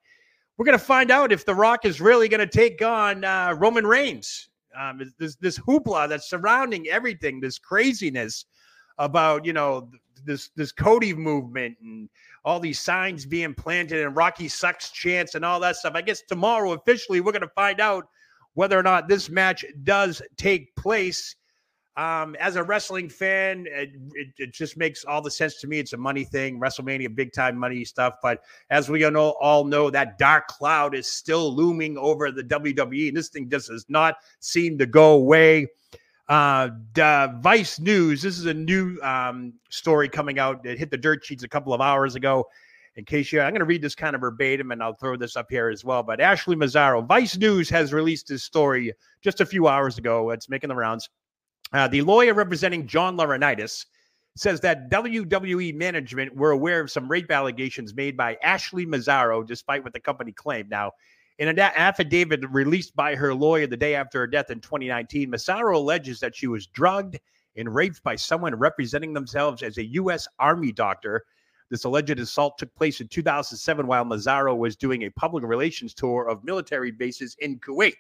We're 0.60 0.66
going 0.66 0.78
to 0.78 0.84
find 0.84 1.10
out 1.10 1.32
if 1.32 1.46
The 1.46 1.54
Rock 1.54 1.86
is 1.86 2.02
really 2.02 2.28
going 2.28 2.46
to 2.46 2.46
take 2.46 2.82
on 2.82 3.24
uh, 3.24 3.54
Roman 3.56 3.86
Reigns. 3.86 4.50
Um, 4.78 5.10
this, 5.18 5.36
this 5.36 5.58
hoopla 5.58 6.06
that's 6.06 6.28
surrounding 6.28 6.86
everything, 6.88 7.40
this 7.40 7.58
craziness 7.58 8.44
about, 8.98 9.46
you 9.46 9.54
know, 9.54 9.88
this 10.26 10.50
this 10.56 10.70
Cody 10.70 11.14
movement 11.14 11.78
and 11.80 12.10
all 12.44 12.60
these 12.60 12.78
signs 12.78 13.24
being 13.24 13.54
planted 13.54 14.04
and 14.04 14.14
Rocky 14.14 14.48
sucks 14.48 14.90
chance 14.90 15.34
and 15.34 15.46
all 15.46 15.60
that 15.60 15.76
stuff. 15.76 15.94
I 15.94 16.02
guess 16.02 16.20
tomorrow 16.20 16.72
officially 16.74 17.22
we're 17.22 17.32
going 17.32 17.40
to 17.40 17.48
find 17.54 17.80
out 17.80 18.06
whether 18.52 18.78
or 18.78 18.82
not 18.82 19.08
this 19.08 19.30
match 19.30 19.64
does 19.84 20.20
take 20.36 20.76
place. 20.76 21.36
Um, 21.96 22.36
as 22.38 22.56
a 22.56 22.62
wrestling 22.62 23.08
fan, 23.08 23.66
it, 23.68 23.90
it, 24.14 24.28
it, 24.38 24.52
just 24.52 24.76
makes 24.76 25.04
all 25.04 25.20
the 25.20 25.30
sense 25.30 25.56
to 25.60 25.66
me. 25.66 25.80
It's 25.80 25.92
a 25.92 25.96
money 25.96 26.24
thing, 26.24 26.60
WrestleMania, 26.60 27.14
big 27.14 27.32
time 27.32 27.58
money 27.58 27.84
stuff. 27.84 28.14
But 28.22 28.42
as 28.70 28.88
we 28.88 29.04
all 29.04 29.10
know, 29.10 29.30
all 29.40 29.64
know, 29.64 29.90
that 29.90 30.16
dark 30.16 30.46
cloud 30.46 30.94
is 30.94 31.08
still 31.08 31.54
looming 31.54 31.98
over 31.98 32.30
the 32.30 32.44
WWE, 32.44 33.08
and 33.08 33.16
this 33.16 33.28
thing 33.28 33.50
just 33.50 33.68
does 33.68 33.86
not 33.88 34.16
seem 34.38 34.78
to 34.78 34.86
go 34.86 35.12
away. 35.12 35.66
Uh, 36.28 36.70
Vice 36.94 37.80
News. 37.80 38.22
This 38.22 38.38
is 38.38 38.46
a 38.46 38.54
new 38.54 38.96
um, 39.02 39.52
story 39.68 40.08
coming 40.08 40.38
out. 40.38 40.64
It 40.64 40.78
hit 40.78 40.92
the 40.92 40.96
dirt 40.96 41.24
sheets 41.24 41.42
a 41.42 41.48
couple 41.48 41.74
of 41.74 41.80
hours 41.80 42.14
ago. 42.14 42.46
in 42.94 43.04
case 43.04 43.32
you, 43.32 43.40
I'm 43.40 43.50
going 43.50 43.58
to 43.58 43.64
read 43.64 43.82
this 43.82 43.96
kind 43.96 44.14
of 44.14 44.20
verbatim 44.20 44.70
and 44.70 44.80
I'll 44.80 44.94
throw 44.94 45.16
this 45.16 45.34
up 45.34 45.46
here 45.50 45.68
as 45.70 45.84
well. 45.84 46.04
But 46.04 46.20
Ashley 46.20 46.54
Massaro, 46.54 47.02
Vice 47.02 47.36
News 47.36 47.68
has 47.70 47.92
released 47.92 48.28
this 48.28 48.44
story 48.44 48.92
just 49.22 49.40
a 49.40 49.46
few 49.46 49.66
hours 49.66 49.98
ago. 49.98 50.30
It's 50.30 50.48
making 50.48 50.68
the 50.68 50.76
rounds. 50.76 51.10
Uh, 51.72 51.88
the 51.88 52.02
lawyer 52.02 52.34
representing 52.34 52.86
John 52.86 53.16
Laurinaitis 53.16 53.86
says 54.36 54.60
that 54.60 54.90
WWE 54.90 55.74
management 55.74 56.34
were 56.34 56.50
aware 56.50 56.80
of 56.80 56.90
some 56.90 57.08
rape 57.08 57.30
allegations 57.30 57.94
made 57.94 58.16
by 58.16 58.36
Ashley 58.42 58.86
Massaro, 58.86 59.42
despite 59.42 59.82
what 59.84 59.92
the 59.92 60.00
company 60.00 60.32
claimed. 60.32 60.70
Now, 60.70 60.92
in 61.38 61.48
an 61.48 61.58
affidavit 61.58 62.40
released 62.50 62.94
by 62.94 63.14
her 63.14 63.34
lawyer 63.34 63.66
the 63.66 63.76
day 63.76 63.94
after 63.94 64.18
her 64.20 64.26
death 64.26 64.50
in 64.50 64.60
2019, 64.60 65.30
Massaro 65.30 65.78
alleges 65.78 66.20
that 66.20 66.36
she 66.36 66.46
was 66.46 66.66
drugged 66.66 67.18
and 67.56 67.74
raped 67.74 68.02
by 68.02 68.14
someone 68.14 68.54
representing 68.54 69.12
themselves 69.12 69.62
as 69.62 69.78
a 69.78 69.84
U.S. 69.86 70.28
Army 70.38 70.72
doctor. 70.72 71.24
This 71.70 71.84
alleged 71.84 72.18
assault 72.18 72.58
took 72.58 72.74
place 72.74 73.00
in 73.00 73.08
2007 73.08 73.86
while 73.86 74.04
Massaro 74.04 74.54
was 74.54 74.76
doing 74.76 75.02
a 75.02 75.10
public 75.10 75.44
relations 75.44 75.94
tour 75.94 76.28
of 76.28 76.44
military 76.44 76.90
bases 76.90 77.36
in 77.40 77.58
Kuwait. 77.58 77.94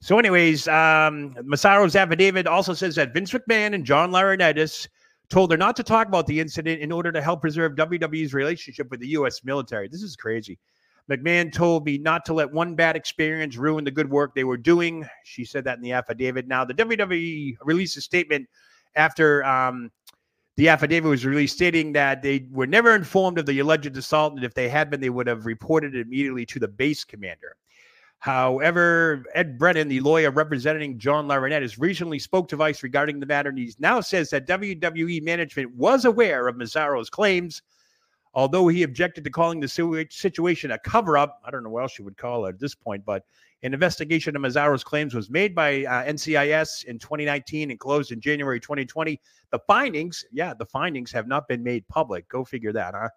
So, 0.00 0.18
anyways, 0.18 0.66
um, 0.68 1.34
Massaro's 1.44 1.94
affidavit 1.94 2.46
also 2.46 2.72
says 2.72 2.94
that 2.96 3.12
Vince 3.12 3.32
McMahon 3.32 3.74
and 3.74 3.84
John 3.84 4.10
Laurinaitis 4.10 4.88
told 5.28 5.50
her 5.50 5.58
not 5.58 5.76
to 5.76 5.82
talk 5.82 6.08
about 6.08 6.26
the 6.26 6.40
incident 6.40 6.80
in 6.80 6.90
order 6.90 7.12
to 7.12 7.20
help 7.20 7.42
preserve 7.42 7.76
WWE's 7.76 8.32
relationship 8.32 8.90
with 8.90 9.00
the 9.00 9.08
U.S. 9.08 9.44
military. 9.44 9.88
This 9.88 10.02
is 10.02 10.16
crazy. 10.16 10.58
McMahon 11.10 11.52
told 11.52 11.84
me 11.84 11.98
not 11.98 12.24
to 12.24 12.32
let 12.32 12.50
one 12.50 12.74
bad 12.74 12.96
experience 12.96 13.56
ruin 13.56 13.84
the 13.84 13.90
good 13.90 14.08
work 14.08 14.34
they 14.34 14.44
were 14.44 14.56
doing. 14.56 15.06
She 15.24 15.44
said 15.44 15.64
that 15.64 15.76
in 15.76 15.82
the 15.82 15.92
affidavit. 15.92 16.46
Now, 16.46 16.64
the 16.64 16.74
WWE 16.74 17.56
released 17.62 17.96
a 17.96 18.00
statement 18.00 18.48
after 18.94 19.44
um, 19.44 19.90
the 20.56 20.68
affidavit 20.68 21.10
was 21.10 21.26
released 21.26 21.56
stating 21.56 21.92
that 21.92 22.22
they 22.22 22.46
were 22.50 22.66
never 22.66 22.94
informed 22.94 23.38
of 23.38 23.46
the 23.46 23.58
alleged 23.58 23.96
assault, 23.96 24.34
and 24.34 24.44
if 24.44 24.54
they 24.54 24.68
had 24.68 24.88
been, 24.88 25.00
they 25.00 25.10
would 25.10 25.26
have 25.26 25.46
reported 25.46 25.94
it 25.94 26.06
immediately 26.06 26.46
to 26.46 26.58
the 26.58 26.68
base 26.68 27.04
commander. 27.04 27.56
However, 28.20 29.24
Ed 29.34 29.58
Brennan, 29.58 29.88
the 29.88 30.00
lawyer 30.00 30.30
representing 30.30 30.98
John 30.98 31.26
Laurinaitis, 31.26 31.80
recently 31.80 32.18
spoke 32.18 32.48
to 32.48 32.56
Vice 32.56 32.82
regarding 32.82 33.18
the 33.18 33.26
matter, 33.26 33.48
and 33.48 33.58
he 33.58 33.74
now 33.78 34.00
says 34.00 34.30
that 34.30 34.46
WWE 34.46 35.22
management 35.22 35.74
was 35.74 36.04
aware 36.04 36.46
of 36.46 36.56
Massaro's 36.56 37.10
claims 37.10 37.62
Although 38.32 38.68
he 38.68 38.84
objected 38.84 39.24
to 39.24 39.30
calling 39.30 39.58
the 39.58 40.06
situation 40.08 40.70
a 40.70 40.78
cover 40.78 41.18
up, 41.18 41.40
I 41.44 41.50
don't 41.50 41.64
know 41.64 41.70
what 41.70 41.82
else 41.82 41.98
you 41.98 42.04
would 42.04 42.16
call 42.16 42.46
it 42.46 42.50
at 42.50 42.60
this 42.60 42.76
point, 42.76 43.04
but 43.04 43.24
an 43.62 43.74
investigation 43.74 44.36
of 44.36 44.42
Massaro's 44.42 44.84
claims 44.84 45.14
was 45.14 45.28
made 45.28 45.54
by 45.54 45.84
uh, 45.84 46.04
NCIS 46.04 46.84
in 46.84 46.98
2019 46.98 47.72
and 47.72 47.80
closed 47.80 48.12
in 48.12 48.20
January 48.20 48.60
2020. 48.60 49.20
The 49.50 49.58
findings, 49.66 50.24
yeah, 50.30 50.54
the 50.54 50.64
findings 50.64 51.10
have 51.10 51.26
not 51.26 51.48
been 51.48 51.62
made 51.62 51.86
public. 51.88 52.28
Go 52.28 52.44
figure 52.44 52.72
that, 52.72 52.94
huh? 52.94 53.08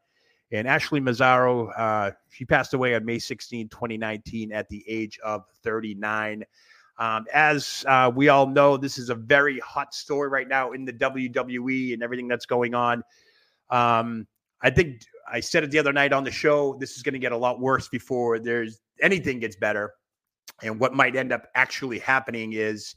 And 0.53 0.67
Ashley 0.67 0.99
Massaro, 0.99 1.69
uh, 1.69 2.11
she 2.29 2.45
passed 2.45 2.75
away 2.75 2.93
on 2.93 3.03
May 3.03 3.17
16, 3.17 3.69
2019, 3.69 4.51
at 4.51 4.69
the 4.69 4.85
age 4.87 5.19
of 5.23 5.45
39. 5.63 6.45
Um, 6.99 7.25
as 7.33 7.83
uh, 7.87 8.11
we 8.15 8.29
all 8.29 8.45
know, 8.45 8.77
this 8.77 8.99
is 8.99 9.09
a 9.09 9.15
very 9.15 9.59
hot 9.59 9.95
story 9.95 10.29
right 10.29 10.47
now 10.47 10.73
in 10.73 10.85
the 10.85 10.93
WWE 10.93 11.93
and 11.93 12.03
everything 12.03 12.27
that's 12.27 12.45
going 12.45 12.75
on. 12.75 13.03
Um, 13.71 14.27
I 14.61 14.69
think 14.69 15.01
I 15.29 15.39
said 15.39 15.63
it 15.63 15.71
the 15.71 15.79
other 15.79 15.91
night 15.91 16.13
on 16.13 16.23
the 16.23 16.31
show. 16.31 16.77
This 16.79 16.95
is 16.95 17.01
going 17.01 17.13
to 17.13 17.19
get 17.19 17.31
a 17.31 17.37
lot 17.37 17.59
worse 17.59 17.89
before 17.89 18.37
there's 18.37 18.79
anything 19.01 19.39
gets 19.39 19.55
better. 19.55 19.93
And 20.61 20.79
what 20.79 20.93
might 20.93 21.15
end 21.15 21.31
up 21.31 21.47
actually 21.55 21.97
happening 21.97 22.53
is 22.53 22.95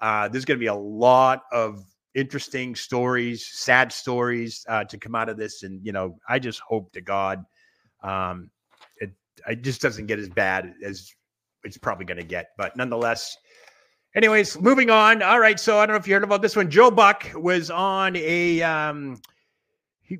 uh, 0.00 0.28
there's 0.28 0.44
going 0.44 0.58
to 0.58 0.62
be 0.62 0.68
a 0.68 0.74
lot 0.74 1.42
of 1.50 1.84
interesting 2.14 2.74
stories, 2.74 3.46
sad 3.46 3.92
stories 3.92 4.64
uh, 4.68 4.84
to 4.84 4.98
come 4.98 5.14
out 5.14 5.28
of 5.28 5.36
this. 5.36 5.62
And 5.62 5.84
you 5.84 5.92
know, 5.92 6.18
I 6.28 6.38
just 6.38 6.60
hope 6.60 6.92
to 6.92 7.00
God 7.00 7.44
um, 8.02 8.50
it, 8.98 9.10
it 9.46 9.62
just 9.62 9.80
doesn't 9.80 10.06
get 10.06 10.18
as 10.18 10.28
bad 10.28 10.74
as 10.84 11.12
it's 11.64 11.78
probably 11.78 12.04
going 12.04 12.18
to 12.18 12.26
get. 12.26 12.48
But 12.58 12.76
nonetheless, 12.76 13.36
anyways, 14.14 14.60
moving 14.60 14.90
on. 14.90 15.22
All 15.22 15.40
right, 15.40 15.58
so 15.58 15.78
I 15.78 15.86
don't 15.86 15.94
know 15.94 16.00
if 16.00 16.08
you 16.08 16.14
heard 16.14 16.24
about 16.24 16.42
this 16.42 16.56
one. 16.56 16.70
Joe 16.70 16.90
Buck 16.90 17.30
was 17.34 17.70
on 17.70 18.16
a 18.16 18.62
um, 18.62 19.20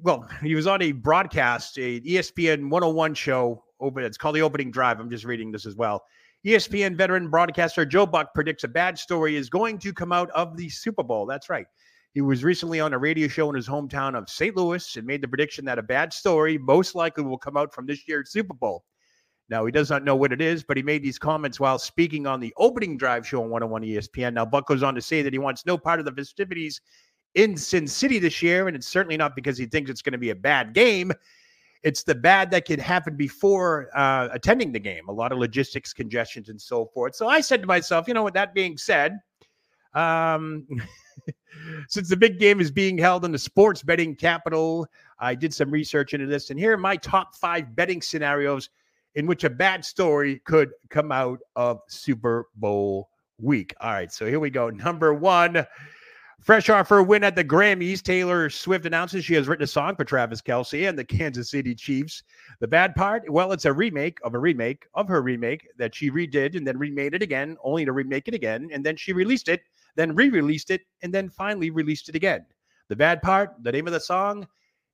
well, 0.03 0.29
he 0.43 0.55
was 0.55 0.67
on 0.67 0.81
a 0.83 0.93
broadcast, 0.93 1.77
a 1.79 2.01
ESPN 2.01 2.71
101 2.71 3.14
show. 3.14 3.62
Open, 3.81 4.05
it's 4.05 4.17
called 4.17 4.37
the 4.37 4.43
Opening 4.43 4.71
Drive. 4.71 5.01
I'm 5.01 5.11
just 5.11 5.25
reading 5.25 5.51
this 5.51 5.67
as 5.67 5.75
well. 5.75 6.05
ESPN 6.45 6.97
veteran 6.97 7.31
broadcaster 7.31 7.85
Joe 7.85 8.05
Buck 8.05 8.35
predicts 8.35 8.65
a 8.65 8.69
bad 8.69 8.99
story 8.99 9.37
is 9.37 9.49
going 9.49 9.79
to 9.79 9.93
come 9.93 10.11
out 10.13 10.29
of 10.31 10.57
the 10.57 10.69
Super 10.69 11.05
Bowl. 11.05 11.25
That's 11.25 11.49
right. 11.49 11.67
He 12.15 12.21
was 12.21 12.43
recently 12.43 12.81
on 12.81 12.93
a 12.93 12.99
radio 12.99 13.29
show 13.29 13.49
in 13.49 13.55
his 13.55 13.69
hometown 13.69 14.17
of 14.17 14.29
St. 14.29 14.57
Louis 14.57 14.97
and 14.97 15.07
made 15.07 15.23
the 15.23 15.29
prediction 15.29 15.65
that 15.67 15.79
a 15.79 15.83
bad 15.83 16.13
story 16.13 16.59
most 16.59 16.95
likely 16.97 17.23
will 17.23 17.39
come 17.39 17.57
out 17.57 17.73
from 17.73 17.87
this 17.87 18.07
year's 18.09 18.33
Super 18.33 18.55
Bowl. 18.55 18.85
Now, 19.49 19.65
he 19.65 19.73
does 19.73 19.89
not 19.89 20.05
know 20.05 20.17
what 20.17 20.33
it 20.33 20.41
is, 20.41 20.65
but 20.65 20.77
he 20.77 20.83
made 20.83 21.03
these 21.03 21.19
comments 21.19 21.61
while 21.61 21.79
speaking 21.79 22.27
on 22.27 22.41
the 22.41 22.53
opening 22.57 22.97
drive 22.97 23.27
show 23.27 23.43
on 23.43 23.51
101 23.51 23.83
ESPN. 23.83 24.35
Now, 24.35 24.45
Buck 24.45 24.67
goes 24.67 24.83
on 24.83 24.95
to 24.95 25.03
say 25.03 25.23
that 25.23 25.33
he 25.33 25.39
wants 25.39 25.65
no 25.65 25.79
part 25.79 26.01
of 26.01 26.07
the 26.07 26.13
festivities 26.13 26.81
in 27.35 27.57
Sin 27.57 27.87
City 27.87 28.19
this 28.19 28.43
year, 28.43 28.67
and 28.67 28.77
it's 28.77 28.89
certainly 28.89 29.17
not 29.17 29.37
because 29.37 29.57
he 29.57 29.67
thinks 29.67 29.91
it's 29.91 30.03
going 30.03 30.13
to 30.13 30.19
be 30.19 30.31
a 30.31 30.35
bad 30.35 30.75
game. 30.75 31.13
It's 31.83 32.05
the 32.05 32.14
bad 32.14 32.51
that 32.53 32.66
could 32.66 32.79
happen 32.79 33.16
before 33.16 33.88
uh, 33.95 34.29
attending 34.33 34.73
the 34.73 34.79
game, 34.79 35.09
a 35.09 35.12
lot 35.12 35.33
of 35.33 35.38
logistics, 35.38 35.92
congestions, 35.92 36.49
and 36.49 36.61
so 36.61 36.87
forth. 36.87 37.16
So 37.16 37.29
I 37.29 37.40
said 37.40 37.61
to 37.62 37.66
myself, 37.66 38.07
you 38.07 38.14
know, 38.14 38.23
with 38.23 38.35
that 38.35 38.55
being 38.55 38.77
said, 38.77 39.18
um, 39.95 40.66
since 41.88 42.09
the 42.09 42.16
big 42.16 42.38
game 42.38 42.61
is 42.61 42.71
being 42.71 42.97
held 42.97 43.25
in 43.25 43.33
the 43.33 43.38
sports 43.38 43.83
betting 43.83 44.14
capital, 44.14 44.87
I 45.18 45.35
did 45.35 45.53
some 45.53 45.71
research 45.71 46.14
into 46.14 46.27
this, 46.27 46.51
and 46.51 46.59
here 46.59 46.73
are 46.73 46.79
my 46.79 46.97
top 46.97 47.35
five 47.35 47.75
betting 47.75 48.01
scenarios 48.01 48.71
in 49.14 49.27
which 49.27 49.45
a 49.45 49.51
bad 49.51 49.85
story 49.85 50.40
could 50.45 50.71
come 50.88 51.12
out 51.12 51.40
of 51.57 51.81
Super 51.88 52.47
Bowl 52.57 53.11
week. 53.38 53.75
All 53.81 53.92
right, 53.92 54.12
so 54.12 54.27
here 54.27 54.40
we 54.40 54.51
go. 54.51 54.71
Number 54.71 55.12
one 55.12 55.66
Fresh 56.43 56.69
off 56.71 56.89
her 56.89 57.05
win 57.05 57.23
at 57.23 57.37
the 57.37 57.45
Grammys, 57.45 58.03
Taylor 58.03 58.51
Swift 58.51 58.85
announces 58.85 59.25
she 59.25 59.35
has 59.35 59.47
written 59.47 59.63
a 59.63 59.67
song 59.69 59.95
for 59.95 60.05
Travis 60.05 60.43
Kelce 60.43 60.89
and 60.89 60.99
the 60.99 61.05
Kansas 61.05 61.51
City 61.51 61.73
Chiefs. 61.73 62.25
The 62.59 62.67
bad 62.67 62.97
part, 62.97 63.31
well, 63.31 63.53
it's 63.53 63.65
a 63.65 63.73
remake 63.73 64.19
of 64.25 64.35
a 64.35 64.39
remake 64.41 64.87
of 64.95 65.07
her 65.07 65.23
remake 65.23 65.69
that 65.79 65.95
she 65.95 66.11
redid 66.11 66.57
and 66.57 66.67
then 66.67 66.79
remade 66.79 67.15
it 67.15 67.23
again, 67.23 67.57
only 67.63 67.85
to 67.85 67.93
remake 67.93 68.27
it 68.27 68.35
again. 68.35 68.71
And 68.73 68.85
then 68.85 68.97
she 68.97 69.13
released 69.13 69.49
it, 69.49 69.63
then 69.95 70.17
re 70.17 70.31
released 70.31 70.73
it, 70.73 70.81
and 71.03 71.15
then 71.15 71.31
finally 71.31 71.71
released 71.71 72.09
it 72.09 72.17
again. 72.17 72.45
The 72.89 72.97
bad 72.97 73.23
part, 73.23 73.55
the 73.63 73.71
name 73.71 73.87
of 73.87 73.93
the 73.93 74.01
song, 74.01 74.45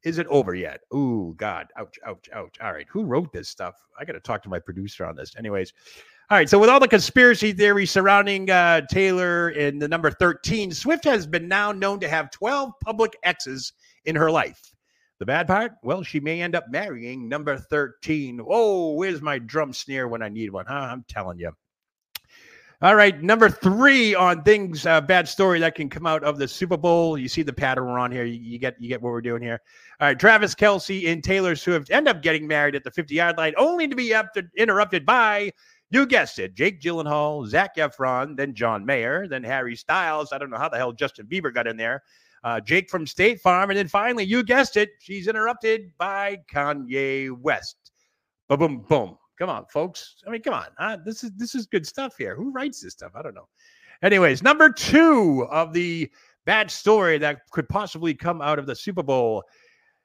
isn't 0.03 0.29
over 0.29 0.55
yet. 0.55 0.81
Ooh, 0.95 1.35
God. 1.39 1.69
Ouch, 1.79 1.99
ouch, 2.07 2.29
ouch. 2.35 2.57
All 2.61 2.75
right. 2.75 2.87
Who 2.91 3.05
wrote 3.05 3.33
this 3.33 3.49
stuff? 3.49 3.75
I 3.99 4.05
got 4.05 4.13
to 4.13 4.21
talk 4.21 4.43
to 4.43 4.51
my 4.51 4.59
producer 4.59 5.07
on 5.07 5.17
this. 5.17 5.35
Anyways, 5.37 5.73
all 6.31 6.37
right. 6.37 6.49
So, 6.49 6.59
with 6.59 6.69
all 6.69 6.81
the 6.81 6.89
conspiracy 6.89 7.53
theories 7.53 7.91
surrounding 7.91 8.51
uh, 8.51 8.83
Taylor 8.83 9.49
and 9.49 9.81
the 9.81 9.89
number 9.89 10.11
13, 10.11 10.73
Swift 10.73 11.05
has 11.05 11.27
been 11.27 11.49
now 11.49 11.73
known 11.73 12.01
to 12.01 12.09
have 12.09 12.31
12 12.31 12.73
public 12.85 13.17
exes 13.23 13.73
in 14.05 14.15
her 14.15 14.31
life. 14.31 14.73
The 15.19 15.27
bad 15.27 15.47
part? 15.47 15.73
Well, 15.83 16.03
she 16.03 16.21
may 16.21 16.43
end 16.43 16.55
up 16.55 16.67
marrying 16.71 17.29
number 17.29 17.57
13. 17.57 18.41
Oh, 18.47 18.93
where's 18.93 19.21
my 19.21 19.39
drum 19.39 19.73
snare 19.73 20.07
when 20.07 20.23
I 20.23 20.29
need 20.29 20.51
one? 20.51 20.67
Huh? 20.67 20.75
I'm 20.75 21.05
telling 21.09 21.39
you. 21.39 21.53
All 22.81 22.95
right, 22.95 23.21
number 23.21 23.51
three 23.51 24.15
on 24.15 24.45
things 24.45 24.87
uh, 24.87 25.01
bad 25.01 25.27
story 25.27 25.59
that 25.59 25.75
can 25.75 25.89
come 25.89 26.07
out 26.07 26.23
of 26.23 26.39
the 26.39 26.47
Super 26.47 26.77
Bowl. 26.77 27.19
You 27.19 27.27
see 27.27 27.43
the 27.43 27.53
pattern 27.53 27.87
we're 27.87 27.99
on 27.99 28.13
here. 28.13 28.25
You, 28.25 28.39
you, 28.41 28.59
get 28.61 28.81
you 28.81 28.89
get 28.89 29.03
what 29.03 29.11
we're 29.11 29.21
doing 29.21 29.43
here. 29.43 29.61
All 29.99 30.07
right, 30.07 30.17
Travis 30.17 30.55
Kelce 30.55 31.11
and 31.11 31.25
Taylor 31.25 31.57
Swift 31.57 31.91
end 31.91 32.07
up 32.07 32.23
getting 32.23 32.47
married 32.47 32.77
at 32.77 32.85
the 32.85 32.93
50 32.93 33.17
yard 33.17 33.37
line, 33.37 33.53
only 33.57 33.89
to 33.89 33.97
be 33.97 34.15
interrupted 34.57 35.05
by 35.05 35.51
you 35.91 36.07
guessed 36.07 36.39
it. 36.39 36.55
Jake 36.55 36.81
Gyllenhaal, 36.81 37.47
Zac 37.47 37.77
Efron, 37.77 38.37
then 38.37 38.55
John 38.55 38.85
Mayer, 38.85 39.27
then 39.27 39.43
Harry 39.43 39.77
Styles. 39.77 40.33
I 40.33 40.39
don't 40.39 40.51
know 40.51 40.59
how 40.59 40.69
the 40.69 40.77
hell 40.77 40.93
Justin 40.93 41.27
Bieber 41.27 41.53
got 41.53 41.67
in 41.67 41.77
there. 41.77 42.03
Uh, 42.45 42.61
Jake 42.61 42.89
from 42.91 43.07
State 43.07 43.41
Farm. 43.41 43.71
And 43.71 43.79
then 43.79 43.89
finally, 43.89 44.25
you 44.25 44.43
guessed 44.43 44.77
it, 44.77 44.91
she's 45.01 45.29
interrupted 45.29 45.91
by 45.99 46.39
Kanye 46.53 47.37
West. 47.41 47.93
Boom, 48.49 48.59
boom, 48.59 48.85
boom. 48.89 49.19
Come 49.39 49.51
on, 49.51 49.67
folks. 49.67 50.17
I 50.27 50.31
mean, 50.31 50.43
come 50.43 50.55
on. 50.55 50.67
Uh, 50.79 50.97
this 51.05 51.23
is 51.23 51.31
this 51.37 51.55
is 51.55 51.67
good 51.67 51.87
stuff 51.87 52.17
here. 52.19 52.35
Who 52.35 52.51
writes 52.51 52.81
this 52.81 52.93
stuff? 52.93 53.13
I 53.15 53.23
don't 53.23 53.35
know. 53.35 53.49
Anyways, 54.03 54.43
number 54.43 54.71
two 54.71 55.47
of 55.51 55.73
the 55.73 56.11
bad 56.45 56.71
story 56.71 57.19
that 57.19 57.43
could 57.51 57.69
possibly 57.69 58.15
come 58.15 58.41
out 58.41 58.59
of 58.59 58.67
the 58.67 58.75
Super 58.75 59.03
Bowl 59.03 59.45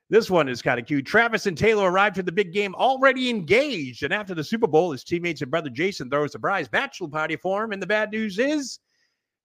this 0.10 0.30
one 0.30 0.50
is 0.50 0.62
kind 0.62 0.80
of 0.80 0.86
cute. 0.86 1.06
Travis 1.06 1.46
and 1.46 1.58
Taylor 1.58 1.90
arrived 1.90 2.16
to 2.18 2.24
the 2.24 2.32
big 2.32 2.54
game 2.54 2.76
already 2.76 3.30
engaged. 3.30 4.04
And 4.04 4.14
after 4.14 4.36
the 4.36 4.44
Super 4.44 4.68
Bowl, 4.68 4.92
his 4.92 5.04
teammates 5.04 5.42
and 5.42 5.50
brother 5.50 5.70
Jason 5.70 6.10
throw 6.10 6.26
a 6.26 6.30
surprise 6.30 6.68
bachelor 6.68 7.08
party 7.08 7.36
for 7.36 7.64
him. 7.64 7.72
And 7.72 7.82
the 7.82 7.88
bad 7.88 8.12
news 8.12 8.38
is 8.38 8.80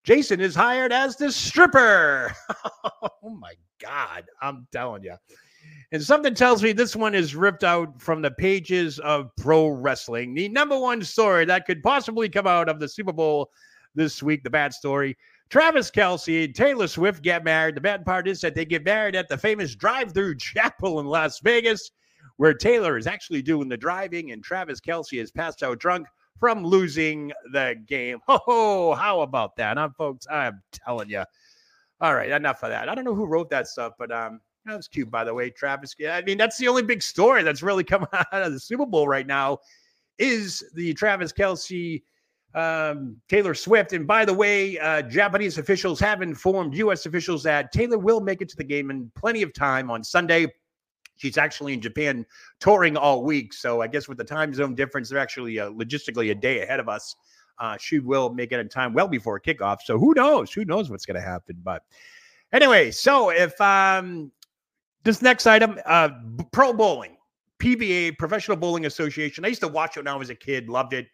Jason 0.05 0.40
is 0.40 0.55
hired 0.55 0.92
as 0.92 1.16
the 1.16 1.31
stripper. 1.31 2.33
oh 2.85 3.31
my 3.38 3.55
God. 3.81 4.25
I'm 4.42 4.66
telling 4.73 5.05
you. 5.05 5.14
And 5.92 6.03
something 6.03 6.35
tells 6.35 6.62
me 6.62 6.73
this 6.73 6.94
one 6.94 7.14
is 7.14 7.35
ripped 7.35 7.64
out 7.64 8.01
from 8.01 8.21
the 8.21 8.31
pages 8.31 8.99
of 8.99 9.31
pro 9.37 9.68
wrestling. 9.68 10.35
The 10.35 10.49
number 10.49 10.79
one 10.79 11.03
story 11.03 11.44
that 11.47 11.66
could 11.66 11.83
possibly 11.83 12.29
come 12.29 12.47
out 12.47 12.68
of 12.68 12.79
the 12.79 12.88
Super 12.88 13.12
Bowl 13.12 13.51
this 13.94 14.23
week, 14.23 14.44
the 14.44 14.51
bad 14.51 14.75
story. 14.75 15.16
Travis 15.51 15.91
Kelce 15.91 16.45
and 16.45 16.55
Taylor 16.55 16.87
Swift 16.87 17.23
get 17.23 17.43
married. 17.43 17.75
The 17.75 17.81
bad 17.81 18.05
part 18.05 18.29
is 18.29 18.41
that 18.43 18.55
they 18.55 18.65
get 18.65 18.85
married 18.85 19.17
at 19.17 19.29
the 19.29 19.39
famous 19.39 19.75
drive 19.75 20.13
through 20.13 20.37
chapel 20.39 21.01
in 21.01 21.07
Las 21.07 21.41
Vegas, 21.41 21.91
where 22.37 22.55
Taylor 22.55 22.99
is 22.99 23.07
actually 23.07 23.43
doing 23.43 23.69
the 23.69 23.77
driving 23.77 24.33
and 24.33 24.45
Travis 24.45 24.81
Kelce 24.81 25.21
is 25.21 25.31
passed 25.31 25.63
out 25.63 25.79
drunk 25.79 26.07
from 26.39 26.65
losing 26.65 27.33
the 27.53 27.77
game. 27.87 28.19
Oh, 28.29 28.95
how 28.95 29.23
about 29.23 29.57
that, 29.57 29.77
huh, 29.77 29.89
folks? 29.97 30.27
I'm 30.31 30.63
telling 30.73 31.11
you. 31.11 31.25
All 32.01 32.15
right, 32.15 32.31
enough 32.31 32.63
of 32.63 32.71
that. 32.71 32.89
I 32.89 32.95
don't 32.95 33.05
know 33.05 33.15
who 33.15 33.27
wrote 33.27 33.51
that 33.51 33.67
stuff, 33.67 33.95
but 33.99 34.13
um, 34.13 34.41
that 34.67 34.77
was 34.77 34.87
cute, 34.87 35.11
by 35.11 35.25
the 35.25 35.35
way, 35.35 35.51
Travis. 35.51 35.95
I 36.09 36.23
mean, 36.23 36.39
that's 36.39 36.59
the 36.59 36.69
only 36.69 36.83
big 36.83 37.03
story 37.03 37.43
that's 37.43 37.63
really 37.63 37.85
coming 37.85 38.09
out 38.13 38.27
of 38.31 38.53
the 38.53 38.61
Super 38.61 38.87
Bowl 38.87 39.09
right 39.09 39.27
now 39.27 39.59
is 40.19 40.65
the 40.75 40.95
Travis 40.95 41.33
Kelce 41.33 42.03
um, 42.59 43.16
Taylor 43.29 43.55
Swift. 43.55 43.92
And 43.92 44.07
by 44.07 44.25
the 44.25 44.35
way, 44.35 44.79
uh, 44.79 45.03
Japanese 45.03 45.59
officials 45.59 46.01
have 46.01 46.23
informed 46.23 46.75
U.S. 46.75 47.07
officials 47.07 47.42
that 47.44 47.73
Taylor 47.73 47.99
will 47.99 48.21
make 48.21 48.42
it 48.42 48.49
to 48.49 48.57
the 48.57 48.64
game 48.64 48.90
in 48.90 49.11
plenty 49.14 49.42
of 49.42 49.53
time 49.53 49.90
on 49.90 50.03
Sunday. 50.03 50.47
She's 51.16 51.38
actually 51.38 51.75
in 51.75 51.81
Japan 51.81 52.27
touring 52.61 52.97
all 52.97 53.23
week. 53.23 53.53
So 53.53 53.81
I 53.81 53.87
guess 53.87 54.09
with 54.09 54.18
the 54.18 54.25
time 54.25 54.53
zone 54.55 54.75
difference, 54.75 55.09
they're 55.09 55.18
actually 55.18 55.59
uh, 55.59 55.71
logistically 55.71 56.31
a 56.31 56.35
day 56.35 56.62
ahead 56.62 56.81
of 56.81 56.88
us. 56.88 57.14
Uh, 57.59 57.77
she 57.79 57.99
will 57.99 58.31
make 58.31 58.53
it 58.53 58.61
in 58.61 58.68
time 58.68 58.92
well 58.92 59.09
before 59.09 59.38
kickoff. 59.40 59.79
So 59.85 59.99
who 59.99 60.14
knows? 60.14 60.53
Who 60.53 60.64
knows 60.64 60.90
what's 60.90 61.07
going 61.07 61.16
to 61.16 61.27
happen? 61.27 61.57
But 61.62 61.83
anyway, 62.53 62.92
so 62.92 63.31
if 63.31 63.61
um, 63.61 64.31
this 65.03 65.23
next 65.23 65.47
item, 65.47 65.79
uh, 65.87 66.11
pro 66.53 66.73
bowling, 66.73 67.16
PBA, 67.59 68.16
Professional 68.18 68.57
Bowling 68.57 68.87
Association. 68.87 69.44
I 69.44 69.49
used 69.49 69.61
to 69.62 69.68
watch 69.68 69.97
it 69.97 70.01
when 70.01 70.09
I 70.09 70.14
was 70.14 70.31
a 70.31 70.35
kid, 70.35 70.68
loved 70.68 70.92
it. 70.92 71.09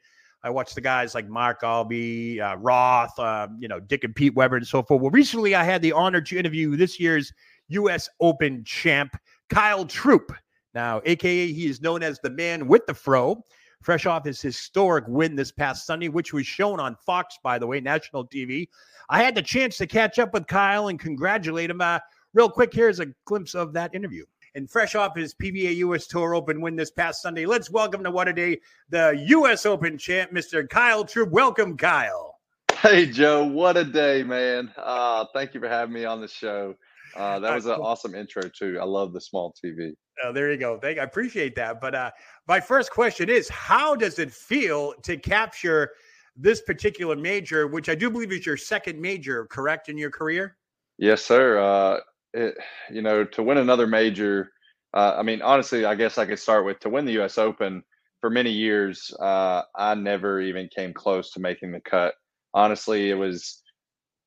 I 0.45 0.51
watched 0.51 0.75
the 0.75 0.83
guys 0.83 1.15
like 1.15 1.27
Mark 1.27 1.63
Albee, 1.63 2.39
uh, 2.39 2.57
Roth, 2.57 3.19
uh, 3.19 3.49
you 3.59 3.67
know, 3.67 3.81
Dick 3.81 4.05
and 4.05 4.15
Pete 4.15 4.35
Weber, 4.35 4.57
and 4.57 4.67
so 4.67 4.83
forth. 4.83 5.01
Well, 5.01 5.11
recently 5.11 5.55
I 5.55 5.65
had 5.65 5.81
the 5.81 5.93
honor 5.93 6.21
to 6.21 6.39
interview 6.39 6.77
this 6.77 7.01
year's 7.01 7.33
U.S. 7.69 8.11
Open 8.21 8.63
champ, 8.63 9.17
Kyle 9.49 9.87
Troup. 9.87 10.33
Now, 10.75 11.01
AKA, 11.07 11.51
he 11.51 11.67
is 11.67 11.81
known 11.81 12.03
as 12.03 12.21
the 12.21 12.29
man 12.29 12.69
with 12.69 12.85
the 12.85 12.93
fro, 12.93 13.43
fresh 13.81 14.05
off 14.05 14.27
his 14.27 14.43
historic 14.43 15.07
win 15.09 15.35
this 15.35 15.51
past 15.51 15.87
Sunday, 15.87 16.09
which 16.09 16.35
was 16.35 16.47
shown 16.47 16.79
on 16.79 16.95
Fox, 17.07 17.39
by 17.43 17.59
the 17.59 17.67
way, 17.67 17.81
national 17.81 18.27
TV. 18.27 18.69
I 19.09 19.23
had 19.23 19.35
the 19.35 19.43
chance 19.43 19.79
to 19.79 19.87
catch 19.87 20.19
up 20.19 20.35
with 20.35 20.47
Kyle 20.47 20.89
and 20.89 21.01
congratulate 21.01 21.71
him. 21.71 21.81
Uh, 21.81 22.01
real 22.35 22.51
quick, 22.51 22.75
here's 22.75 23.01
a 23.01 23.07
glimpse 23.25 23.55
of 23.55 23.73
that 23.73 23.95
interview 23.95 24.25
and 24.55 24.71
fresh 24.71 24.95
off 24.95 25.17
his 25.17 25.35
PBA 25.35 25.77
US 25.77 26.07
Tour 26.07 26.35
Open 26.35 26.61
win 26.61 26.77
this 26.77 26.91
past 26.91 27.23
Sunday. 27.23 27.47
Let's 27.47 27.71
welcome 27.71 28.05
to 28.05 28.11
What 28.11 28.29
a 28.29 28.33
Day 28.33 28.61
the 28.89 29.25
US 29.29 29.67
Open 29.67 29.99
champ, 29.99 30.33
Mr. 30.33 30.69
Kyle 30.69 31.05
Troup. 31.05 31.31
Welcome, 31.31 31.77
Kyle. 31.77 32.39
Hey, 32.81 33.07
Joe. 33.07 33.45
What 33.45 33.77
a 33.77 33.85
day, 33.85 34.23
man. 34.23 34.73
Uh, 34.77 35.25
thank 35.33 35.55
you 35.55 35.61
for 35.61 35.69
having 35.69 35.95
me 35.95 36.05
on 36.05 36.21
the 36.21 36.29
show. 36.29 36.75
Uh, 37.17 37.39
that 37.39 37.55
was 37.55 37.67
an 37.67 37.73
awesome 37.81 38.15
intro, 38.15 38.43
too. 38.49 38.79
I 38.81 38.85
love 38.85 39.13
the 39.13 39.21
small 39.21 39.55
TV. 39.65 39.95
Oh, 40.23 40.33
there 40.33 40.51
you 40.51 40.59
go. 40.59 40.79
Thank, 40.79 40.99
I 40.99 41.05
appreciate 41.05 41.57
that. 41.57 41.81
But 41.81 41.95
uh, 41.95 42.11
my 42.47 42.61
first 42.61 42.91
question 42.91 43.29
is 43.29 43.49
how 43.49 43.97
does 43.97 44.19
it 44.19 44.33
feel 44.33 44.95
to 45.03 45.17
capture 45.17 45.91
this 46.37 46.61
particular 46.63 47.17
major, 47.17 47.67
which 47.67 47.89
I 47.89 47.95
do 47.95 48.11
believe 48.11 48.33
is 48.33 48.45
your 48.45 48.57
second 48.57 49.01
major, 49.01 49.47
correct, 49.47 49.89
in 49.89 49.97
your 49.97 50.11
career? 50.11 50.57
Yes, 50.99 51.25
sir. 51.25 51.59
Uh, 51.59 52.01
it, 52.35 52.57
you 52.91 53.01
know, 53.01 53.25
to 53.25 53.43
win 53.43 53.59
another 53.59 53.87
major, 53.87 54.51
uh, 54.93 55.15
I 55.17 55.23
mean, 55.23 55.41
honestly, 55.41 55.85
I 55.85 55.95
guess 55.95 56.19
I 56.19 56.27
could 56.27 56.39
start 56.39 56.65
with 56.65 56.81
to 56.81 56.91
win 56.91 57.05
the 57.05 57.13
U.S. 57.13 57.39
Open. 57.39 57.83
For 58.21 58.31
many 58.31 58.51
years, 58.51 59.13
uh, 59.21 59.63
I 59.77 59.95
never 59.95 60.41
even 60.41 60.69
came 60.75 60.95
close 60.95 61.31
to 61.33 61.41
making 61.41 61.73
the 61.73 61.81
cut. 61.81 62.15
Honestly, 62.55 63.11
it 63.11 63.15
was 63.15 63.63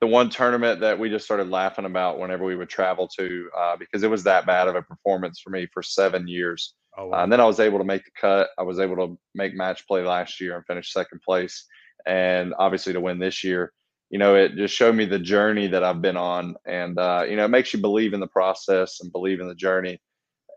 the 0.02 0.08
one 0.08 0.30
tournament 0.30 0.80
that 0.82 1.00
we 1.00 1.10
just 1.10 1.26
started 1.26 1.50
laughing 1.50 1.86
about 1.86 2.20
whenever 2.20 2.46
we 2.46 2.56
would 2.56 2.70
travel 2.70 3.08
to 3.18 3.50
uh, 3.58 3.76
because 3.78 4.04
it 4.04 4.10
was 4.10 4.24
that 4.24 4.46
bad 4.46 4.68
of 4.68 4.76
a 4.76 4.84
performance 4.84 5.40
for 5.40 5.50
me 5.50 5.68
for 5.74 5.82
seven 5.82 6.28
years. 6.28 6.76
Oh, 6.96 7.08
wow. 7.08 7.20
uh, 7.20 7.24
and 7.24 7.32
then 7.32 7.40
I 7.42 7.46
was 7.46 7.60
able 7.60 7.80
to 7.80 7.84
make 7.84 8.06
the 8.06 8.12
cut. 8.20 8.50
I 8.60 8.64
was 8.64 8.80
able 8.80 8.96
to 8.98 9.18
make 9.34 9.56
match 9.56 9.88
play 9.88 10.04
last 10.04 10.40
year 10.40 10.56
and 10.56 10.66
finish 10.66 10.94
second 10.94 11.22
place, 11.24 11.66
and 12.06 12.54
obviously 12.60 12.94
to 12.94 13.02
win 13.02 13.18
this 13.20 13.44
year 13.44 13.74
you 14.10 14.20
know, 14.20 14.36
it 14.36 14.56
just 14.56 14.74
showed 14.74 14.96
me 14.96 15.06
the 15.06 15.20
journey 15.20 15.68
that 15.68 15.84
I've 15.84 16.02
been 16.02 16.18
on. 16.18 16.56
And, 16.66 16.98
uh, 16.98 17.26
you 17.28 17.36
know, 17.36 17.46
it 17.46 17.50
makes 17.50 17.74
you 17.74 17.82
believe 17.82 18.14
in 18.14 18.20
the 18.20 18.28
process 18.28 19.00
and 19.02 19.12
believe 19.12 19.40
in 19.40 19.48
the 19.48 19.56
journey. 19.56 20.00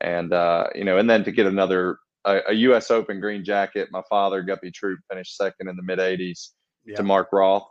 And, 0.01 0.33
uh, 0.33 0.69
you 0.75 0.85
know, 0.85 0.99
and 0.99 1.11
then 1.11 1.25
to 1.25 1.33
get 1.33 1.47
another, 1.47 1.99
a, 2.25 2.41
a, 2.49 2.53
U.S. 2.55 2.91
Open 2.91 3.21
green 3.21 3.45
jacket, 3.45 3.89
my 3.91 4.03
father, 4.09 4.43
Guppy 4.43 4.71
Troup, 4.71 5.01
finished 5.11 5.37
second 5.37 5.69
in 5.69 5.77
the 5.77 5.83
mid 5.83 5.99
80s 5.99 6.51
yeah. 6.87 6.97
to 6.97 7.03
Mark 7.03 7.29
Roth. 7.33 7.67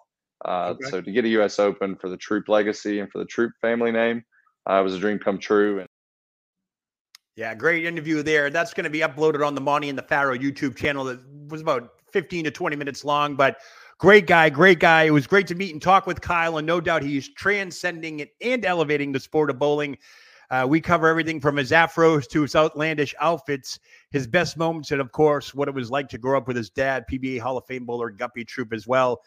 Uh, 0.45 0.75
okay. 0.75 0.89
So 0.89 1.01
to 1.01 1.11
get 1.11 1.25
a 1.25 1.29
U.S. 1.29 1.59
Open 1.59 1.95
for 1.95 2.09
the 2.09 2.17
Troup 2.17 2.49
legacy 2.49 2.99
and 2.99 3.09
for 3.09 3.19
the 3.19 3.25
Troup 3.25 3.51
family 3.61 3.91
name 3.91 4.23
uh, 4.67 4.81
was 4.83 4.93
a 4.93 4.99
dream 4.99 5.17
come 5.17 5.39
true. 5.39 5.79
And 5.79 5.87
yeah, 7.35 7.55
great 7.55 7.85
interview 7.85 8.21
there. 8.21 8.49
That's 8.49 8.73
going 8.73 8.83
to 8.83 8.89
be 8.89 8.99
uploaded 8.99 9.45
on 9.45 9.55
the 9.55 9.61
Monty 9.61 9.89
and 9.89 9.97
the 9.97 10.03
Pharaoh 10.03 10.37
YouTube 10.37 10.75
channel. 10.75 11.05
That 11.05 11.21
was 11.47 11.61
about 11.61 11.91
15 12.11 12.43
to 12.45 12.51
20 12.51 12.75
minutes 12.75 13.05
long, 13.05 13.35
but 13.35 13.57
Great 13.99 14.27
guy, 14.27 14.49
great 14.49 14.79
guy. 14.79 15.03
It 15.03 15.11
was 15.11 15.27
great 15.27 15.45
to 15.47 15.55
meet 15.55 15.73
and 15.73 15.81
talk 15.81 16.07
with 16.07 16.21
Kyle, 16.21 16.57
and 16.57 16.65
no 16.65 16.79
doubt 16.79 17.03
he's 17.03 17.27
transcending 17.27 18.21
it 18.21 18.29
and 18.39 18.63
elevating 18.63 19.11
the 19.11 19.19
sport 19.19 19.49
of 19.49 19.59
bowling. 19.59 19.97
Uh, 20.49 20.65
we 20.67 20.79
cover 20.79 21.09
everything 21.09 21.41
from 21.41 21.57
his 21.57 21.71
afros 21.71 22.25
to 22.29 22.41
his 22.41 22.55
outlandish 22.55 23.13
outfits, 23.19 23.77
his 24.11 24.25
best 24.25 24.55
moments, 24.55 24.91
and 24.91 25.01
of 25.01 25.11
course, 25.11 25.53
what 25.53 25.67
it 25.67 25.73
was 25.73 25.91
like 25.91 26.07
to 26.07 26.17
grow 26.17 26.37
up 26.37 26.47
with 26.47 26.55
his 26.55 26.69
dad, 26.69 27.03
PBA 27.11 27.41
Hall 27.41 27.57
of 27.57 27.65
Fame 27.65 27.85
bowler 27.85 28.09
Guppy 28.09 28.45
Troup, 28.45 28.71
as 28.71 28.87
well. 28.87 29.19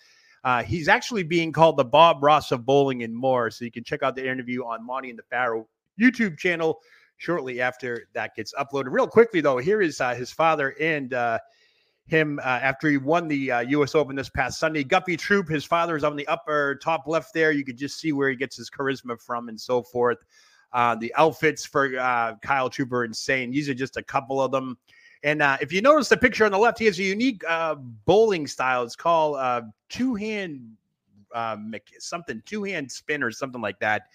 Uh, 0.43 0.63
he's 0.63 0.89
actually 0.89 1.23
being 1.23 1.53
called 1.53 1.77
the 1.77 1.85
Bob 1.85 2.23
Ross 2.23 2.51
of 2.51 2.65
bowling 2.65 3.03
and 3.03 3.15
more. 3.15 3.51
So 3.51 3.67
you 3.67 3.71
can 3.71 3.85
check 3.85 4.03
out 4.03 4.17
the 4.17 4.27
interview 4.27 4.65
on 4.65 4.87
Monty 4.87 5.11
and 5.11 5.19
the 5.19 5.23
Pharaoh 5.25 5.69
YouTube 6.01 6.39
channel 6.39 6.81
shortly 7.19 7.61
after 7.61 8.09
that 8.15 8.35
gets 8.35 8.55
uploaded. 8.55 8.91
Real 8.91 9.07
quickly, 9.07 9.43
though, 9.43 9.59
here 9.59 9.83
is 9.83 10.01
uh, 10.01 10.15
his 10.15 10.33
father 10.33 10.75
and 10.81 11.13
uh, 11.13 11.39
him 12.07 12.41
uh, 12.43 12.49
after 12.49 12.89
he 12.89 12.97
won 12.97 13.29
the 13.29 13.51
uh, 13.51 13.61
U.S. 13.61 13.95
Open 13.95 14.17
this 14.17 14.29
past 14.29 14.59
Sunday. 14.59 14.85
Guppy 14.85 15.17
Troup, 15.17 15.49
his 15.49 15.65
father 15.65 15.97
is 15.97 16.05
on 16.05 16.17
the 16.17 16.27
upper 16.27 16.77
top 16.77 17.07
left 17.07 17.33
there. 17.33 17.53
You 17.53 17.65
could 17.65 17.77
just 17.77 17.99
see 17.99 18.13
where 18.13 18.29
he 18.29 18.37
gets 18.37 18.57
his 18.57 18.71
charisma 18.71 19.21
from 19.21 19.49
and 19.49 19.61
so 19.61 19.83
forth. 19.83 20.25
Uh, 20.73 20.95
the 20.95 21.15
outfits 21.17 21.65
for 21.65 21.99
uh, 21.99 22.35
Kyle 22.43 22.71
Troup 22.71 22.93
are 22.93 23.05
insane. 23.05 23.51
These 23.51 23.69
are 23.69 23.75
just 23.75 23.97
a 23.97 24.03
couple 24.03 24.41
of 24.41 24.51
them. 24.51 24.79
And 25.23 25.41
uh, 25.43 25.59
if 25.61 25.73
you 25.73 25.81
notice 25.83 26.09
the 26.09 26.17
picture 26.17 26.45
on 26.45 26.51
the 26.51 26.59
left, 26.59 26.79
he 26.79 26.87
has 26.87 26.99
a 26.99 27.05
unique 27.05 27.43
uh, 27.49 27.77
bowling 27.77 28.47
style. 28.47 28.83
It's 28.83 28.97
called 28.97 29.65
two 29.89 30.15
hand 30.15 30.77
something, 31.99 32.43
two 32.45 32.65
hand 32.65 32.91
spin 32.91 33.23
or 33.23 33.31
something 33.31 33.61
like 33.61 33.79
that. 33.81 34.09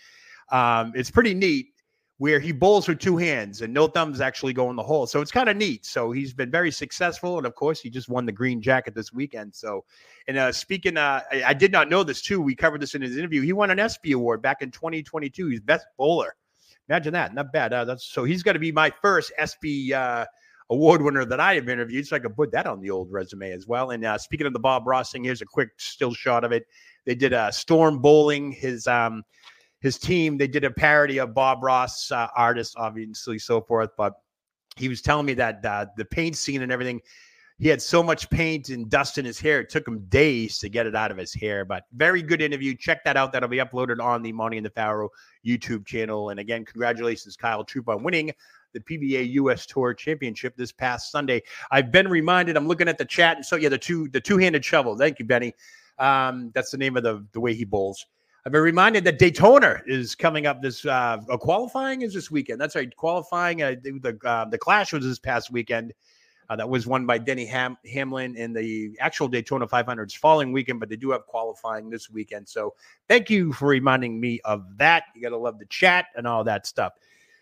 Um, 0.50 0.94
it's 0.96 1.12
pretty 1.12 1.34
neat 1.34 1.74
where 2.20 2.40
he 2.40 2.52
bowls 2.52 2.88
with 2.88 2.98
two 2.98 3.16
hands 3.16 3.62
and 3.62 3.72
no 3.72 3.88
thumbs 3.88 4.22
actually 4.22 4.54
go 4.54 4.70
in 4.72 4.76
the 4.76 4.84
hole. 4.84 5.06
So 5.06 5.22
it's 5.22 5.32
kind 5.32 5.50
of 5.50 5.56
neat. 5.56 5.86
So 5.86 6.12
he's 6.12 6.34
been 6.34 6.50
very 6.50 6.72
successful. 6.72 7.38
And 7.38 7.46
of 7.46 7.54
course, 7.54 7.80
he 7.80 7.92
just 7.92 8.10
won 8.10 8.26
the 8.26 8.32
green 8.32 8.60
jacket 8.60 8.96
this 8.96 9.14
weekend. 9.14 9.54
So, 9.54 9.86
and 10.28 10.38
uh, 10.38 10.52
speaking, 10.52 10.98
uh, 10.98 11.22
I, 11.32 11.44
I, 11.48 11.54
did 11.54 11.72
not 11.72 11.90
know 11.90 12.04
this 12.04 12.24
too. 12.24 12.42
We 12.42 12.56
covered 12.56 12.82
this 12.82 12.96
in 12.96 13.04
his 13.04 13.18
interview. 13.18 13.44
He 13.44 13.54
won 13.54 13.70
an 13.70 13.78
ESPY 13.78 14.14
award 14.14 14.42
back 14.42 14.64
in 14.64 14.72
2022. 14.72 15.48
He's 15.48 15.60
best 15.60 15.86
bowler. 15.96 16.36
Imagine 16.90 17.14
that. 17.14 17.36
Not 17.36 17.54
bad. 17.54 17.72
Uh, 17.72 17.86
that's 17.86 18.06
so 18.06 18.24
he's 18.24 18.42
going 18.42 18.56
to 18.56 18.60
be 18.60 18.72
my 18.72 18.92
first 19.02 19.32
ESPY 19.38 19.94
uh, 19.94 20.26
award 20.72 21.04
winner 21.04 21.24
that 21.24 21.40
I 21.40 21.54
have 21.54 21.70
interviewed. 21.70 22.08
So 22.08 22.16
I 22.16 22.20
could 22.20 22.36
put 22.36 22.52
that 22.52 22.66
on 22.66 22.82
the 22.82 22.90
old 22.90 23.12
resume 23.12 23.52
as 23.52 23.68
well. 23.68 23.92
And 23.92 24.04
uh, 24.04 24.18
speaking 24.18 24.48
of 24.48 24.54
the 24.54 24.60
Bob 24.60 24.88
Ross 24.88 25.12
thing, 25.12 25.24
here's 25.24 25.44
a 25.44 25.46
quick 25.46 25.70
still 25.78 26.16
shot 26.16 26.44
of 26.44 26.52
it. 26.52 26.66
They 27.06 27.14
did 27.14 27.34
a 27.34 27.42
uh, 27.42 27.52
storm 27.52 28.00
bowling. 28.00 28.52
His, 28.54 28.88
um, 28.88 29.24
his 29.80 29.98
team. 29.98 30.38
They 30.38 30.48
did 30.48 30.64
a 30.64 30.72
parody 30.72 31.20
of 31.20 31.34
Bob 31.34 31.64
Ross 31.64 32.12
uh, 32.12 32.28
artists, 32.36 32.76
obviously, 32.78 33.40
so 33.40 33.62
forth. 33.62 33.92
But 33.98 34.14
he 34.76 34.90
was 34.90 35.02
telling 35.02 35.26
me 35.26 35.34
that 35.36 35.66
uh, 35.66 35.88
the 35.98 36.06
paint 36.06 36.36
scene 36.36 36.62
and 36.62 36.72
everything, 36.72 37.02
he 37.60 37.68
had 37.68 37.82
so 37.82 38.04
much 38.04 38.30
paint 38.30 38.70
and 38.70 38.90
dust 38.90 39.18
in 39.18 39.26
his 39.26 39.40
hair. 39.40 39.60
It 39.62 39.70
took 39.70 39.88
him 39.88 40.06
days 40.10 40.60
to 40.60 40.70
get 40.70 40.86
it 40.86 40.96
out 40.96 41.10
of 41.10 41.18
his 41.18 41.34
hair. 41.34 41.66
But 41.66 41.86
very 41.96 42.22
good 42.22 42.42
interview. 42.42 42.76
Check 42.76 43.04
that 43.04 43.18
out. 43.18 43.32
That'll 43.32 43.50
be 43.50 43.58
uploaded 43.58 44.00
on 44.00 44.22
the 44.22 44.32
Monty 44.32 44.58
and 44.58 44.66
the 44.66 44.72
Pharaoh 44.72 45.10
YouTube 45.46 45.86
channel. 45.86 46.30
And 46.30 46.40
again, 46.40 46.66
congratulations, 46.66 47.36
Kyle 47.36 47.64
Troup, 47.64 47.90
on 47.90 48.04
winning 48.04 48.32
the 48.74 48.80
PBA 48.80 49.32
US 49.34 49.66
Tour 49.66 49.94
Championship 49.94 50.56
this 50.56 50.72
past 50.72 51.12
Sunday. 51.12 51.42
I've 51.72 51.92
been 51.92 52.08
reminded. 52.08 52.58
I'm 52.58 52.68
looking 52.68 52.88
at 52.88 52.98
the 52.98 53.06
chat, 53.06 53.38
and 53.38 53.46
so 53.46 53.56
yeah, 53.56 53.70
the 53.70 53.78
two 53.78 54.08
the 54.10 54.22
two 54.22 54.38
handed 54.38 54.64
shovel. 54.64 54.98
Thank 54.98 55.20
you, 55.20 55.26
Benny. 55.26 55.54
Um, 55.98 56.52
that's 56.54 56.72
the 56.72 56.78
name 56.78 56.98
of 56.98 57.04
the 57.04 57.26
the 57.32 57.40
way 57.40 57.54
he 57.54 57.66
bowls. 57.66 58.06
I've 58.48 58.54
been 58.54 58.62
reminded 58.62 59.04
that 59.04 59.20
Daytona 59.20 59.82
is 59.86 60.16
coming 60.16 60.46
up 60.46 60.62
this 60.62 60.86
uh, 60.86 61.18
qualifying 61.42 62.02
is 62.02 62.14
this 62.14 62.32
weekend. 62.32 62.62
That's 62.62 62.78
right, 62.78 62.96
qualifying. 62.96 63.62
Uh, 63.62 63.76
the 63.84 64.18
uh, 64.24 64.46
the 64.46 64.58
Clash 64.58 64.94
was 64.94 65.04
this 65.04 65.20
past 65.20 65.52
weekend. 65.52 65.92
Uh, 66.50 66.56
that 66.56 66.70
was 66.70 66.88
won 66.88 67.06
by 67.06 67.18
Denny 67.18 67.46
Ham- 67.46 67.78
Hamlin, 67.92 68.38
in 68.38 68.54
the 68.54 68.96
actual 69.02 69.28
Daytona 69.28 69.68
500 69.68 70.10
is 70.10 70.16
following 70.16 70.54
weekend, 70.54 70.80
but 70.80 70.88
they 70.88 70.96
do 70.96 71.12
have 71.12 71.26
qualifying 71.28 71.90
this 71.90 72.10
weekend. 72.10 72.48
So 72.48 72.74
thank 73.10 73.30
you 73.30 73.52
for 73.52 73.68
reminding 73.68 74.18
me 74.18 74.40
of 74.46 74.78
that. 74.78 75.04
You 75.14 75.22
got 75.22 75.32
to 75.32 75.38
love 75.38 75.60
the 75.60 75.66
chat 75.66 76.06
and 76.16 76.26
all 76.26 76.46
that 76.46 76.66
stuff. 76.66 76.94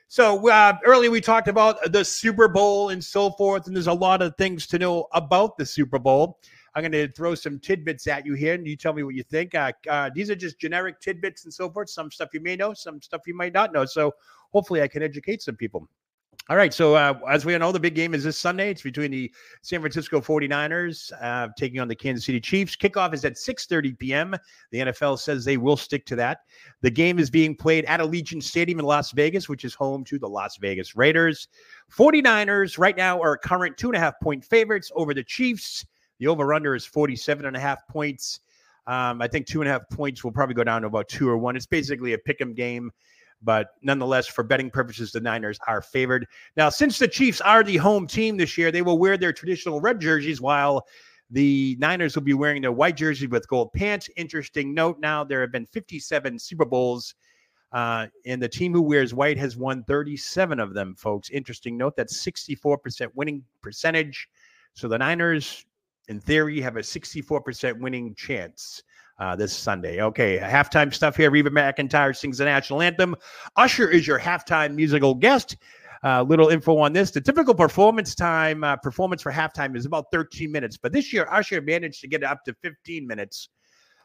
So 0.07 0.49
uh, 0.49 0.73
earlier 0.85 1.11
we 1.11 1.21
talked 1.21 1.49
about 1.49 1.91
the 1.91 2.03
Super 2.03 2.47
Bowl 2.47 2.89
and 2.89 3.03
so 3.03 3.29
forth, 3.29 3.67
and 3.67 3.75
there's 3.75 3.85
a 3.85 3.93
lot 3.93 4.23
of 4.23 4.35
things 4.37 4.65
to 4.67 4.79
know 4.79 5.05
about 5.11 5.55
the 5.55 5.67
Super 5.67 5.99
Bowl. 5.99 6.39
I'm 6.75 6.81
going 6.81 6.91
to 6.91 7.07
throw 7.13 7.35
some 7.35 7.59
tidbits 7.59 8.05
at 8.07 8.25
you 8.25 8.33
here, 8.33 8.53
and 8.53 8.67
you 8.67 8.75
tell 8.75 8.93
me 8.93 9.03
what 9.03 9.15
you 9.15 9.23
think. 9.23 9.55
Uh, 9.55 9.71
uh, 9.89 10.09
these 10.13 10.29
are 10.29 10.35
just 10.35 10.59
generic 10.59 10.99
tidbits 10.99 11.45
and 11.45 11.53
so 11.53 11.69
forth. 11.69 11.89
Some 11.89 12.11
stuff 12.11 12.29
you 12.33 12.41
may 12.41 12.57
know, 12.57 12.73
some 12.73 13.01
stuff 13.01 13.21
you 13.25 13.35
might 13.35 13.53
not 13.53 13.71
know. 13.71 13.85
So 13.85 14.13
hopefully, 14.51 14.81
I 14.81 14.87
can 14.87 15.01
educate 15.01 15.41
some 15.41 15.55
people. 15.55 15.87
All 16.47 16.57
right. 16.57 16.71
So, 16.71 16.93
uh, 16.93 17.17
as 17.27 17.43
we 17.43 17.53
all 17.53 17.59
know, 17.59 17.71
the 17.71 17.79
big 17.79 17.95
game 17.95 18.13
is 18.13 18.23
this 18.23 18.37
Sunday. 18.37 18.69
It's 18.69 18.83
between 18.83 19.09
the 19.09 19.33
San 19.63 19.79
Francisco 19.79 20.21
49ers 20.21 21.11
uh, 21.19 21.47
taking 21.57 21.79
on 21.79 21.87
the 21.87 21.95
Kansas 21.95 22.23
City 22.23 22.39
Chiefs. 22.39 22.75
Kickoff 22.75 23.15
is 23.15 23.25
at 23.25 23.33
6.30 23.33 23.97
p.m. 23.97 24.35
The 24.69 24.79
NFL 24.79 25.17
says 25.17 25.43
they 25.43 25.57
will 25.57 25.75
stick 25.75 26.05
to 26.05 26.15
that. 26.17 26.41
The 26.81 26.91
game 26.91 27.17
is 27.17 27.31
being 27.31 27.55
played 27.55 27.85
at 27.85 27.99
Allegiant 27.99 28.43
Stadium 28.43 28.79
in 28.79 28.85
Las 28.85 29.11
Vegas, 29.11 29.49
which 29.49 29.65
is 29.65 29.73
home 29.73 30.03
to 30.03 30.19
the 30.19 30.29
Las 30.29 30.57
Vegas 30.57 30.95
Raiders. 30.95 31.47
49ers 31.91 32.77
right 32.77 32.95
now 32.95 33.19
are 33.19 33.37
current 33.37 33.75
two 33.75 33.87
and 33.87 33.95
a 33.95 33.99
half 33.99 34.19
point 34.21 34.45
favorites 34.45 34.91
over 34.95 35.15
the 35.15 35.23
Chiefs. 35.23 35.83
The 36.19 36.27
over-under 36.27 36.75
is 36.75 36.85
47 36.85 37.45
and 37.45 37.55
a 37.55 37.59
half 37.59 37.87
points. 37.87 38.41
Um, 38.87 39.21
I 39.21 39.27
think 39.27 39.47
two 39.47 39.61
and 39.61 39.69
a 39.69 39.71
half 39.71 39.89
points 39.89 40.23
will 40.23 40.31
probably 40.31 40.55
go 40.55 40.63
down 40.63 40.81
to 40.81 40.87
about 40.87 41.09
two 41.09 41.27
or 41.27 41.37
one. 41.37 41.55
It's 41.55 41.65
basically 41.65 42.13
a 42.13 42.17
pick 42.17 42.39
'em 42.39 42.53
game. 42.53 42.91
But 43.41 43.71
nonetheless, 43.81 44.27
for 44.27 44.43
betting 44.43 44.71
purposes, 44.71 45.11
the 45.11 45.19
Niners 45.19 45.59
are 45.67 45.81
favored. 45.81 46.27
Now, 46.57 46.69
since 46.69 46.97
the 46.97 47.07
Chiefs 47.07 47.41
are 47.41 47.63
the 47.63 47.77
home 47.77 48.07
team 48.07 48.37
this 48.37 48.57
year, 48.57 48.71
they 48.71 48.81
will 48.81 48.97
wear 48.97 49.17
their 49.17 49.33
traditional 49.33 49.81
red 49.81 49.99
jerseys 49.99 50.41
while 50.41 50.87
the 51.29 51.75
Niners 51.79 52.15
will 52.15 52.23
be 52.23 52.33
wearing 52.33 52.61
their 52.61 52.71
white 52.71 52.95
jersey 52.95 53.27
with 53.27 53.47
gold 53.47 53.73
pants. 53.73 54.09
Interesting 54.15 54.73
note 54.73 54.99
now, 54.99 55.23
there 55.23 55.41
have 55.41 55.51
been 55.51 55.65
57 55.65 56.39
Super 56.39 56.65
Bowls, 56.65 57.15
uh, 57.71 58.07
and 58.25 58.41
the 58.41 58.47
team 58.47 58.73
who 58.73 58.81
wears 58.81 59.13
white 59.13 59.37
has 59.37 59.57
won 59.57 59.83
37 59.83 60.59
of 60.59 60.73
them, 60.73 60.95
folks. 60.95 61.29
Interesting 61.29 61.77
note 61.77 61.95
that's 61.95 62.17
64% 62.17 63.09
winning 63.15 63.43
percentage. 63.61 64.29
So 64.73 64.87
the 64.87 64.97
Niners, 64.97 65.65
in 66.07 66.19
theory, 66.19 66.61
have 66.61 66.77
a 66.77 66.81
64% 66.81 67.79
winning 67.79 68.13
chance 68.15 68.83
uh, 69.19 69.35
this 69.35 69.53
Sunday. 69.53 70.01
Okay, 70.01 70.37
halftime 70.37 70.93
stuff 70.93 71.15
here. 71.15 71.31
Reba 71.31 71.49
McEntire 71.49 72.15
sings 72.15 72.37
the 72.37 72.45
national 72.45 72.81
anthem. 72.81 73.15
Usher 73.55 73.89
is 73.89 74.05
your 74.07 74.19
halftime 74.19 74.75
musical 74.75 75.13
guest. 75.13 75.57
Uh, 76.03 76.21
little 76.21 76.49
info 76.49 76.77
on 76.77 76.93
this: 76.93 77.11
the 77.11 77.21
typical 77.21 77.55
performance 77.55 78.13
time 78.13 78.63
uh, 78.63 78.75
performance 78.75 79.21
for 79.21 79.31
halftime 79.31 79.75
is 79.75 79.85
about 79.85 80.05
13 80.11 80.51
minutes, 80.51 80.77
but 80.77 80.91
this 80.91 81.11
year 81.11 81.27
Usher 81.31 81.61
managed 81.61 82.01
to 82.01 82.07
get 82.07 82.21
it 82.21 82.25
up 82.25 82.43
to 82.45 82.53
15 82.61 83.07
minutes. 83.07 83.49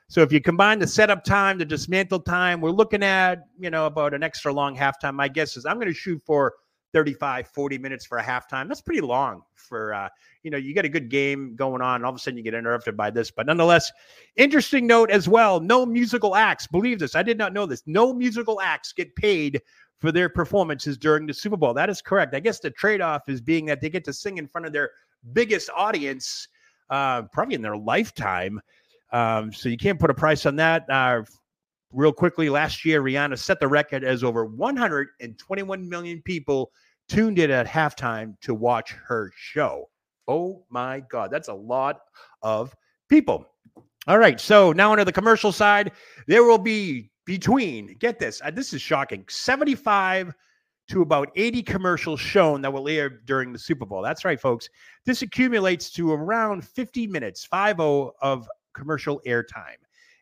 So 0.09 0.23
if 0.23 0.33
you 0.33 0.41
combine 0.41 0.79
the 0.79 0.87
setup 0.87 1.23
time, 1.23 1.59
the 1.59 1.65
dismantle 1.65 2.21
time, 2.21 2.61
we're 2.61 2.71
looking 2.71 3.03
at 3.03 3.45
you 3.59 3.71
know 3.71 3.87
about 3.87 4.15
an 4.15 4.23
extra 4.23 4.53
long 4.53 4.77
halftime. 4.77 5.15
My 5.15 5.29
guess 5.29 5.57
is 5.57 5.67
I'm 5.67 5.77
going 5.77 5.89
to 5.89 5.95
shoot 5.95 6.23
for 6.25 6.55
35, 6.93 7.49
40 7.49 7.79
minutes 7.79 8.07
for 8.07 8.19
a 8.19 8.23
halftime. 8.23 8.69
That's 8.69 8.81
pretty 8.81 9.01
long 9.01 9.43
for, 9.55 9.95
uh, 9.95 10.09
you 10.43 10.51
know, 10.51 10.57
you 10.57 10.75
get 10.75 10.85
a 10.85 10.89
good 10.89 11.09
game 11.09 11.55
going 11.57 11.83
on, 11.83 11.97
and 11.97 12.05
all 12.05 12.11
of 12.11 12.17
a 12.17 12.19
sudden 12.19 12.37
you 12.37 12.43
get 12.43 12.55
interrupted 12.55 12.97
by 12.97 13.11
this. 13.11 13.31
But 13.31 13.47
nonetheless, 13.47 13.91
interesting 14.37 14.87
note 14.87 15.11
as 15.11 15.29
well 15.29 15.61
no 15.61 15.87
musical 15.87 16.35
acts. 16.35 16.67
Believe 16.67 16.99
this, 16.99 17.15
I 17.15 17.23
did 17.23 17.39
not 17.39 17.53
know 17.53 17.67
this. 17.67 17.83
No 17.87 18.13
musical 18.13 18.61
acts 18.61 18.93
get 18.93 19.15
paid 19.17 19.61
for 19.99 20.11
their 20.11 20.29
performances 20.29 20.97
during 20.97 21.27
the 21.27 21.35
Super 21.35 21.57
Bowl. 21.57 21.75
That 21.75 21.91
is 21.91 22.01
correct. 22.01 22.35
I 22.35 22.41
guess 22.41 22.59
the 22.59 22.71
trade 22.71 23.01
off 23.01 23.29
is 23.29 23.41
being 23.41 23.67
that 23.67 23.81
they 23.81 23.91
get 23.91 24.05
to 24.05 24.13
sing 24.13 24.39
in 24.39 24.47
front 24.47 24.67
of 24.67 24.73
their 24.73 24.91
biggest 25.33 25.69
audience, 25.77 26.49
uh, 26.89 27.23
probably 27.33 27.55
in 27.55 27.63
their 27.63 27.77
lifetime. 27.77 28.61
Um, 29.13 29.53
so 29.53 29.69
you 29.69 29.77
can't 29.77 29.99
put 29.99 30.11
a 30.11 30.15
price 30.15 30.47
on 30.47 30.57
that. 30.57 30.89
Uh, 30.89 31.23
real 31.93 32.13
quickly, 32.13 32.49
last 32.49 32.85
year, 32.85 33.03
Rihanna 33.03 33.39
set 33.39 33.61
the 33.61 33.69
record 33.69 34.05
as 34.05 34.23
over 34.23 34.45
121 34.45 35.89
million 35.89 36.23
people 36.23 36.71
tuned 37.09 37.39
in 37.39 37.51
at 37.51 37.67
halftime 37.67 38.39
to 38.41 38.55
watch 38.55 38.93
her 38.93 39.33
show. 39.37 39.89
Oh 40.29 40.65
my 40.71 41.01
God, 41.11 41.31
that's 41.31 41.49
a 41.49 41.55
lot 41.55 42.01
of 42.43 42.75
people. 43.09 43.47
All 44.07 44.19
right, 44.19 44.41
so 44.41 44.73
now 44.73 44.93
onto 44.93 45.05
the 45.05 45.13
commercial 45.13 45.53
side. 45.53 45.93
There 46.27 46.45
will 46.45 46.59
be 46.59 47.11
between, 47.27 47.97
get 47.99 48.19
this, 48.19 48.41
uh, 48.45 48.51
this 48.51 48.73
is 48.73 48.81
shocking, 48.81 49.25
75 49.29 50.33
to 50.89 51.03
about 51.03 51.31
80 51.37 51.63
commercials 51.63 52.19
shown 52.19 52.63
that 52.63 52.73
will 52.73 52.89
air 52.89 53.09
during 53.09 53.53
the 53.53 53.59
Super 53.59 53.87
Bowl. 53.87 54.03
That's 54.03 54.25
right, 54.25 54.41
folks. 54.41 54.69
This 55.07 55.23
accumulates 55.23 55.91
to 55.93 56.13
around 56.13 56.65
50 56.65 57.07
minutes, 57.07 57.45
5 57.45 57.81
of 57.81 58.49
commercial 58.75 59.21
airtime. 59.27 59.79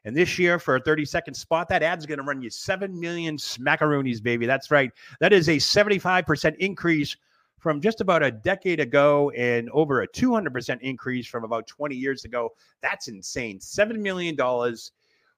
And 0.08 0.16
this 0.16 0.38
year, 0.38 0.58
for 0.58 0.76
a 0.76 0.80
30 0.80 1.04
second 1.04 1.34
spot, 1.34 1.68
that 1.68 1.82
ad's 1.82 2.06
going 2.06 2.16
to 2.16 2.24
run 2.24 2.40
you 2.40 2.48
7 2.48 2.98
million 2.98 3.36
smackaroonies, 3.36 4.22
baby. 4.22 4.46
That's 4.46 4.70
right. 4.70 4.90
That 5.20 5.34
is 5.34 5.50
a 5.50 5.56
75% 5.56 6.56
increase 6.56 7.14
from 7.58 7.78
just 7.82 8.00
about 8.00 8.22
a 8.22 8.30
decade 8.30 8.80
ago 8.80 9.30
and 9.36 9.68
over 9.70 10.00
a 10.00 10.08
200% 10.08 10.80
increase 10.80 11.26
from 11.26 11.44
about 11.44 11.66
20 11.66 11.94
years 11.94 12.24
ago. 12.24 12.54
That's 12.80 13.08
insane. 13.08 13.58
$7 13.58 13.98
million 13.98 14.34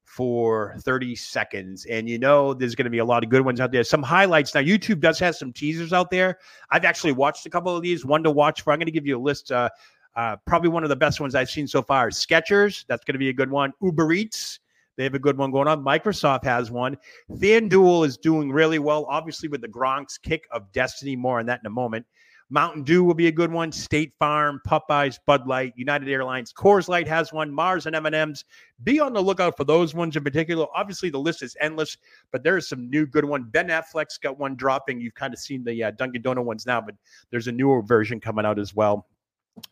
for 0.04 0.76
30 0.78 1.16
seconds. 1.16 1.84
And 1.86 2.08
you 2.08 2.20
know, 2.20 2.54
there's 2.54 2.76
going 2.76 2.84
to 2.84 2.90
be 2.90 2.98
a 2.98 3.04
lot 3.04 3.24
of 3.24 3.28
good 3.28 3.44
ones 3.44 3.58
out 3.58 3.72
there. 3.72 3.82
Some 3.82 4.04
highlights. 4.04 4.54
Now, 4.54 4.60
YouTube 4.60 5.00
does 5.00 5.18
have 5.18 5.34
some 5.34 5.52
teasers 5.52 5.92
out 5.92 6.12
there. 6.12 6.38
I've 6.70 6.84
actually 6.84 7.12
watched 7.12 7.44
a 7.44 7.50
couple 7.50 7.74
of 7.74 7.82
these, 7.82 8.04
one 8.04 8.22
to 8.22 8.30
watch 8.30 8.62
for. 8.62 8.72
I'm 8.72 8.78
going 8.78 8.86
to 8.86 8.92
give 8.92 9.06
you 9.06 9.18
a 9.18 9.20
list. 9.20 9.50
Uh, 9.50 9.68
uh, 10.16 10.36
probably 10.46 10.68
one 10.68 10.82
of 10.82 10.88
the 10.88 10.96
best 10.96 11.20
ones 11.20 11.34
I've 11.34 11.50
seen 11.50 11.66
so 11.66 11.82
far 11.82 12.08
is 12.08 12.16
Skechers. 12.16 12.84
That's 12.88 13.04
going 13.04 13.14
to 13.14 13.18
be 13.18 13.28
a 13.28 13.32
good 13.32 13.50
one. 13.50 13.72
Uber 13.80 14.12
Eats. 14.12 14.60
They 14.96 15.04
have 15.04 15.14
a 15.14 15.18
good 15.18 15.38
one 15.38 15.50
going 15.50 15.68
on. 15.68 15.82
Microsoft 15.82 16.44
has 16.44 16.70
one. 16.70 16.96
FanDuel 17.30 18.06
is 18.06 18.18
doing 18.18 18.52
really 18.52 18.78
well, 18.78 19.06
obviously, 19.08 19.48
with 19.48 19.62
the 19.62 19.68
Gronk's 19.68 20.18
kick 20.18 20.46
of 20.50 20.70
destiny. 20.72 21.16
More 21.16 21.38
on 21.38 21.46
that 21.46 21.60
in 21.62 21.66
a 21.66 21.70
moment. 21.70 22.04
Mountain 22.52 22.82
Dew 22.82 23.04
will 23.04 23.14
be 23.14 23.28
a 23.28 23.32
good 23.32 23.52
one. 23.52 23.70
State 23.70 24.12
Farm, 24.18 24.60
Popeyes, 24.66 25.20
Bud 25.24 25.46
Light, 25.46 25.72
United 25.76 26.08
Airlines, 26.08 26.52
Coors 26.52 26.88
Light 26.88 27.06
has 27.06 27.32
one. 27.32 27.50
Mars 27.50 27.86
and 27.86 27.94
M&M's. 27.94 28.44
Be 28.82 28.98
on 28.98 29.12
the 29.12 29.22
lookout 29.22 29.56
for 29.56 29.62
those 29.62 29.94
ones 29.94 30.16
in 30.16 30.24
particular. 30.24 30.66
Obviously, 30.74 31.10
the 31.10 31.18
list 31.18 31.42
is 31.42 31.56
endless, 31.60 31.96
but 32.32 32.42
there 32.42 32.56
is 32.56 32.68
some 32.68 32.90
new 32.90 33.06
good 33.06 33.24
one. 33.24 33.44
Ben 33.44 33.68
Affleck's 33.68 34.18
got 34.18 34.38
one 34.38 34.56
dropping. 34.56 35.00
You've 35.00 35.14
kind 35.14 35.32
of 35.32 35.38
seen 35.38 35.62
the 35.62 35.84
uh, 35.84 35.90
Dunkin' 35.92 36.22
Donut 36.22 36.44
ones 36.44 36.66
now, 36.66 36.80
but 36.80 36.96
there's 37.30 37.46
a 37.46 37.52
newer 37.52 37.82
version 37.82 38.18
coming 38.18 38.44
out 38.44 38.58
as 38.58 38.74
well. 38.74 39.06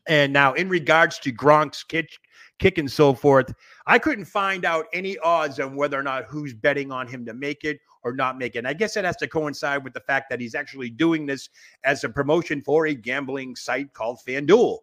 And 0.06 0.32
now, 0.32 0.54
in 0.54 0.68
regards 0.68 1.18
to 1.20 1.32
Gronk's 1.32 1.82
kick, 1.82 2.18
kick 2.58 2.78
and 2.78 2.90
so 2.90 3.14
forth, 3.14 3.52
I 3.86 3.98
couldn't 3.98 4.24
find 4.24 4.64
out 4.64 4.86
any 4.92 5.18
odds 5.18 5.60
on 5.60 5.76
whether 5.76 5.98
or 5.98 6.02
not 6.02 6.24
who's 6.24 6.54
betting 6.54 6.92
on 6.92 7.06
him 7.06 7.24
to 7.26 7.34
make 7.34 7.64
it 7.64 7.80
or 8.02 8.12
not 8.12 8.38
make 8.38 8.54
it. 8.54 8.60
And 8.60 8.68
I 8.68 8.72
guess 8.72 8.96
it 8.96 9.04
has 9.04 9.16
to 9.16 9.26
coincide 9.26 9.84
with 9.84 9.92
the 9.92 10.00
fact 10.00 10.30
that 10.30 10.40
he's 10.40 10.54
actually 10.54 10.90
doing 10.90 11.26
this 11.26 11.48
as 11.84 12.04
a 12.04 12.08
promotion 12.08 12.62
for 12.62 12.86
a 12.86 12.94
gambling 12.94 13.56
site 13.56 13.92
called 13.92 14.18
FanDuel. 14.26 14.78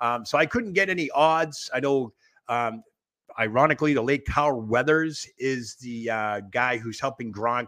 Um, 0.00 0.24
so 0.24 0.38
I 0.38 0.46
couldn't 0.46 0.74
get 0.74 0.88
any 0.88 1.10
odds. 1.10 1.70
I 1.74 1.80
know, 1.80 2.12
um, 2.48 2.82
ironically, 3.38 3.94
the 3.94 4.02
late 4.02 4.24
Carl 4.26 4.60
Weathers 4.62 5.26
is 5.38 5.76
the 5.76 6.10
uh, 6.10 6.40
guy 6.50 6.78
who's 6.78 7.00
helping 7.00 7.32
Gronk 7.32 7.66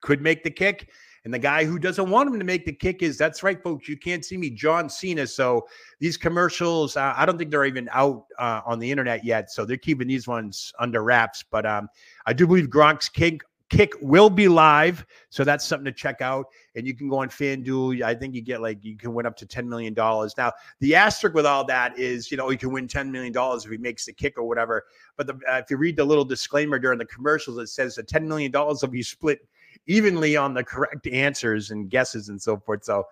could 0.00 0.20
make 0.20 0.42
the 0.42 0.50
kick. 0.50 0.90
And 1.24 1.34
the 1.34 1.38
guy 1.38 1.64
who 1.64 1.78
doesn't 1.78 2.08
want 2.08 2.28
him 2.28 2.38
to 2.38 2.44
make 2.44 2.64
the 2.64 2.72
kick 2.72 3.02
is 3.02 3.18
that's 3.18 3.42
right, 3.42 3.62
folks. 3.62 3.88
You 3.88 3.96
can't 3.96 4.24
see 4.24 4.36
me, 4.36 4.50
John 4.50 4.88
Cena. 4.88 5.26
So 5.26 5.66
these 5.98 6.16
commercials, 6.16 6.96
uh, 6.96 7.12
I 7.16 7.26
don't 7.26 7.36
think 7.36 7.50
they're 7.50 7.66
even 7.66 7.88
out 7.92 8.24
uh, 8.38 8.62
on 8.64 8.78
the 8.78 8.90
internet 8.90 9.24
yet. 9.24 9.50
So 9.50 9.64
they're 9.64 9.76
keeping 9.76 10.08
these 10.08 10.26
ones 10.26 10.72
under 10.78 11.02
wraps. 11.02 11.44
But 11.50 11.66
um, 11.66 11.88
I 12.26 12.32
do 12.32 12.46
believe 12.46 12.68
Gronk's 12.68 13.08
kick 13.08 13.42
kick 13.70 13.94
will 14.02 14.28
be 14.28 14.48
live. 14.48 15.06
So 15.30 15.44
that's 15.44 15.64
something 15.64 15.84
to 15.86 15.92
check 15.92 16.20
out. 16.20 16.46
And 16.74 16.86
you 16.86 16.94
can 16.94 17.08
go 17.08 17.18
on 17.18 17.28
FanDuel. 17.28 18.02
I 18.02 18.14
think 18.14 18.34
you 18.34 18.42
get 18.42 18.60
like, 18.60 18.84
you 18.84 18.96
can 18.96 19.14
win 19.14 19.26
up 19.26 19.36
to 19.36 19.46
$10 19.46 19.66
million. 19.66 19.94
Now, 19.94 20.52
the 20.80 20.94
asterisk 20.94 21.34
with 21.34 21.46
all 21.46 21.64
that 21.66 21.98
is, 21.98 22.30
you 22.30 22.36
know, 22.36 22.50
you 22.50 22.58
can 22.58 22.72
win 22.72 22.88
$10 22.88 23.10
million 23.10 23.32
if 23.36 23.70
he 23.70 23.78
makes 23.78 24.04
the 24.04 24.12
kick 24.12 24.36
or 24.36 24.44
whatever. 24.44 24.84
But 25.16 25.28
the, 25.28 25.34
uh, 25.48 25.58
if 25.58 25.70
you 25.70 25.76
read 25.76 25.96
the 25.96 26.04
little 26.04 26.24
disclaimer 26.24 26.78
during 26.78 26.98
the 26.98 27.06
commercials, 27.06 27.58
it 27.58 27.68
says 27.68 27.94
the 27.94 28.02
$10 28.02 28.26
million 28.26 28.52
will 28.52 28.74
be 28.88 29.02
split 29.02 29.46
evenly 29.86 30.36
on 30.36 30.54
the 30.54 30.64
correct 30.64 31.06
answers 31.06 31.70
and 31.70 31.90
guesses 31.90 32.28
and 32.28 32.40
so 32.40 32.56
forth. 32.56 32.84
So, 32.84 33.04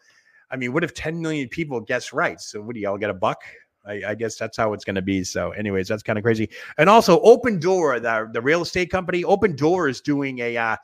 I 0.51 0.57
mean, 0.57 0.73
what 0.73 0.85
if 0.85 0.95
10 0.95 1.21
million 1.21 1.49
people 1.49 1.81
guess 1.81 2.13
right? 2.13 2.41
So, 2.41 2.61
what 2.61 2.75
do 2.75 2.81
y'all 2.81 2.99
get 2.99 3.11
a 3.11 3.15
buck? 3.15 3.43
I, 3.87 4.03
I 4.09 4.15
guess 4.15 4.37
that's 4.37 4.57
how 4.57 4.73
it's 4.73 4.85
going 4.85 4.97
to 4.97 5.03
be. 5.03 5.25
So, 5.25 5.51
anyways, 5.53 5.89
that's 5.89 6.03
kind 6.03 6.19
of 6.19 6.25
crazy. 6.25 6.51
And 6.77 6.89
also, 6.89 7.21
Opendoor, 7.23 8.01
the, 8.01 8.31
the 8.33 8.41
real 8.41 8.63
estate 8.63 8.91
company, 8.91 9.25
Opendoor 9.25 9.91
is 9.91 10.01
doing 10.01 10.39
a, 10.41 10.57
uh, 10.57 10.77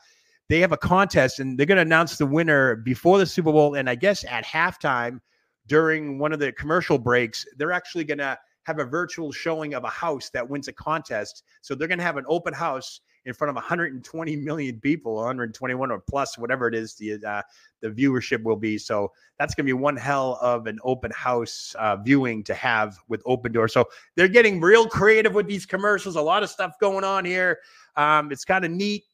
they 0.48 0.60
have 0.60 0.72
a 0.72 0.76
contest 0.76 1.40
and 1.40 1.58
they're 1.58 1.66
going 1.66 1.76
to 1.76 1.82
announce 1.82 2.18
the 2.18 2.26
winner 2.26 2.76
before 2.76 3.18
the 3.18 3.26
Super 3.26 3.52
Bowl. 3.52 3.74
And 3.74 3.88
I 3.88 3.94
guess 3.94 4.24
at 4.24 4.44
halftime 4.44 5.20
during 5.66 6.18
one 6.18 6.32
of 6.32 6.38
the 6.38 6.52
commercial 6.52 6.98
breaks, 6.98 7.46
they're 7.56 7.72
actually 7.72 8.04
going 8.04 8.18
to 8.18 8.38
have 8.64 8.78
a 8.78 8.84
virtual 8.84 9.32
showing 9.32 9.74
of 9.74 9.84
a 9.84 9.90
house 9.90 10.30
that 10.30 10.48
wins 10.48 10.68
a 10.68 10.72
contest. 10.72 11.44
So, 11.60 11.74
they're 11.74 11.88
going 11.88 11.98
to 11.98 12.04
have 12.04 12.16
an 12.16 12.26
open 12.28 12.54
house 12.54 13.00
in 13.26 13.34
front 13.34 13.48
of 13.48 13.54
120 13.56 14.36
million 14.36 14.80
people, 14.80 15.16
121 15.16 15.90
or 15.90 16.00
plus, 16.00 16.36
whatever 16.36 16.68
it 16.68 16.74
is, 16.74 16.94
the 16.94 17.24
uh, 17.24 17.42
the 17.80 17.88
viewership 17.88 18.42
will 18.42 18.56
be. 18.56 18.78
So 18.78 19.12
that's 19.38 19.54
going 19.54 19.64
to 19.64 19.68
be 19.68 19.72
one 19.72 19.96
hell 19.96 20.38
of 20.40 20.66
an 20.66 20.78
open 20.84 21.10
house 21.12 21.74
uh, 21.78 21.96
viewing 21.96 22.42
to 22.44 22.54
have 22.54 22.98
with 23.08 23.22
Opendoor. 23.24 23.70
So 23.70 23.88
they're 24.14 24.28
getting 24.28 24.60
real 24.60 24.86
creative 24.86 25.34
with 25.34 25.46
these 25.46 25.66
commercials. 25.66 26.16
A 26.16 26.22
lot 26.22 26.42
of 26.42 26.50
stuff 26.50 26.74
going 26.80 27.04
on 27.04 27.24
here. 27.24 27.58
Um, 27.96 28.32
it's 28.32 28.44
kind 28.44 28.64
of 28.64 28.70
neat. 28.70 29.04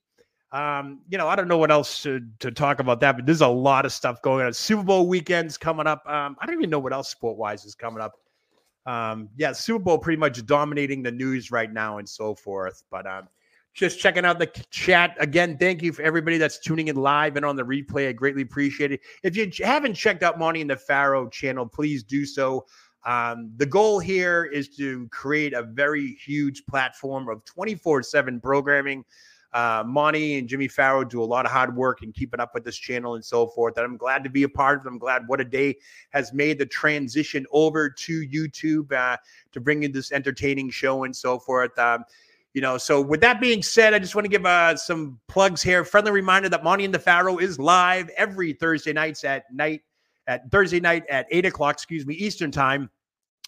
Um, 0.53 1.03
you 1.09 1.17
know, 1.17 1.29
I 1.29 1.37
don't 1.37 1.47
know 1.47 1.59
what 1.59 1.71
else 1.71 2.03
to, 2.03 2.21
to, 2.41 2.51
talk 2.51 2.81
about 2.81 2.99
that, 3.01 3.15
but 3.15 3.25
there's 3.25 3.41
a 3.41 3.47
lot 3.47 3.87
of 3.87 3.93
stuff 3.93 4.21
going 4.21 4.45
on. 4.45 4.53
Super 4.53 4.83
Bowl 4.83 5.07
weekends 5.07 5.57
coming 5.57 5.87
up. 5.87 6.05
Um, 6.09 6.37
I 6.41 6.47
don't 6.47 6.57
even 6.57 6.71
know 6.71 6.81
what 6.81 6.93
else 6.93 7.09
sport 7.09 7.37
wise 7.37 7.65
is 7.65 7.77
coming 7.77 8.03
up. 8.03 8.15
Um, 8.85 9.29
yeah, 9.37 9.53
Super 9.53 9.79
Bowl 9.79 9.99
pretty 9.99 10.19
much 10.19 10.45
dominating 10.47 11.05
the 11.05 11.13
news 11.13 11.53
right 11.53 11.73
now 11.73 11.99
and 11.99 12.09
so 12.09 12.35
forth. 12.35 12.83
But 12.91 13.07
um, 13.07 13.29
just 13.75 14.01
checking 14.01 14.25
out 14.25 14.39
the 14.39 14.47
chat 14.71 15.17
again. 15.21 15.57
Thank 15.59 15.83
you 15.83 15.93
for 15.93 16.03
everybody 16.03 16.39
that's 16.39 16.59
tuning 16.59 16.89
in 16.89 16.97
live 16.97 17.37
and 17.37 17.45
on 17.45 17.57
the 17.57 17.63
replay. 17.63 18.09
I 18.09 18.13
greatly 18.13 18.43
appreciate 18.43 18.93
it. 18.93 19.01
If 19.23 19.37
you 19.37 19.51
haven't 19.65 19.95
checked 19.95 20.23
out 20.23 20.39
Monty 20.39 20.61
and 20.61 20.71
the 20.71 20.77
Pharaoh 20.77 21.29
channel, 21.29 21.67
please 21.67 22.03
do 22.03 22.25
so. 22.25 22.67
Um, 23.05 23.51
the 23.57 23.67
goal 23.67 23.99
here 23.99 24.45
is 24.45 24.69
to 24.77 25.09
create 25.09 25.55
a 25.55 25.63
very 25.63 26.19
huge 26.25 26.67
platform 26.67 27.29
of 27.29 27.45
24 27.45 28.03
7 28.03 28.41
programming. 28.41 29.05
Uh, 29.53 29.83
Monty 29.85 30.39
and 30.39 30.49
Jimmy 30.49 30.69
Farrow 30.69 31.03
do 31.03 31.23
a 31.23 31.25
lot 31.25 31.45
of 31.45 31.51
hard 31.51 31.75
work 31.75 32.03
in 32.03 32.13
keeping 32.13 32.39
up 32.39 32.55
with 32.55 32.63
this 32.63 32.77
channel 32.77 33.17
and 33.17 33.25
so 33.25 33.49
forth. 33.49 33.77
And 33.77 33.85
I'm 33.85 33.97
glad 33.97 34.23
to 34.23 34.31
be 34.31 34.45
a 34.45 34.49
part 34.49 34.81
of. 34.81 34.87
I'm 34.87 34.99
glad 34.99 35.25
What 35.27 35.41
a 35.41 35.45
Day 35.45 35.77
has 36.11 36.33
made 36.33 36.59
the 36.59 36.67
transition 36.67 37.47
over 37.51 37.91
to 37.91 38.29
YouTube 38.29 38.93
uh, 38.93 39.17
to 39.51 39.61
bring 39.61 39.83
in 39.83 39.91
this 39.91 40.13
entertaining 40.13 40.71
show 40.71 41.03
and 41.03 41.17
so 41.17 41.39
forth. 41.39 41.77
Um, 41.79 42.05
you 42.55 42.61
know, 42.61 42.79
so 42.79 43.01
with 43.01 43.21
that 43.21 43.41
being 43.41 43.63
said, 43.63 43.95
I 43.95 43.99
just 43.99 44.15
want 44.15 44.25
to 44.25 44.29
give 44.29 44.45
uh, 44.45 44.77
some 44.77 45.21
plugs 45.29 45.63
here. 45.63 45.85
Friendly 45.85 46.11
reminder 46.11 46.49
that 46.49 46.65
Monty 46.65 46.85
and 46.85 46.95
the 46.95 46.99
Pharaoh 46.99 47.39
is 47.39 47.59
live 47.59 48.11
every 48.17 48.53
Thursday 48.53 48.93
nights 48.93 49.23
at 49.25 49.45
night 49.53 49.83
at 50.27 50.51
Thursday 50.51 50.81
night 50.81 51.05
at 51.09 51.27
eight 51.31 51.47
o'clock, 51.47 51.75
excuse 51.75 52.07
me, 52.07 52.15
Eastern 52.15 52.51
time. 52.51 52.91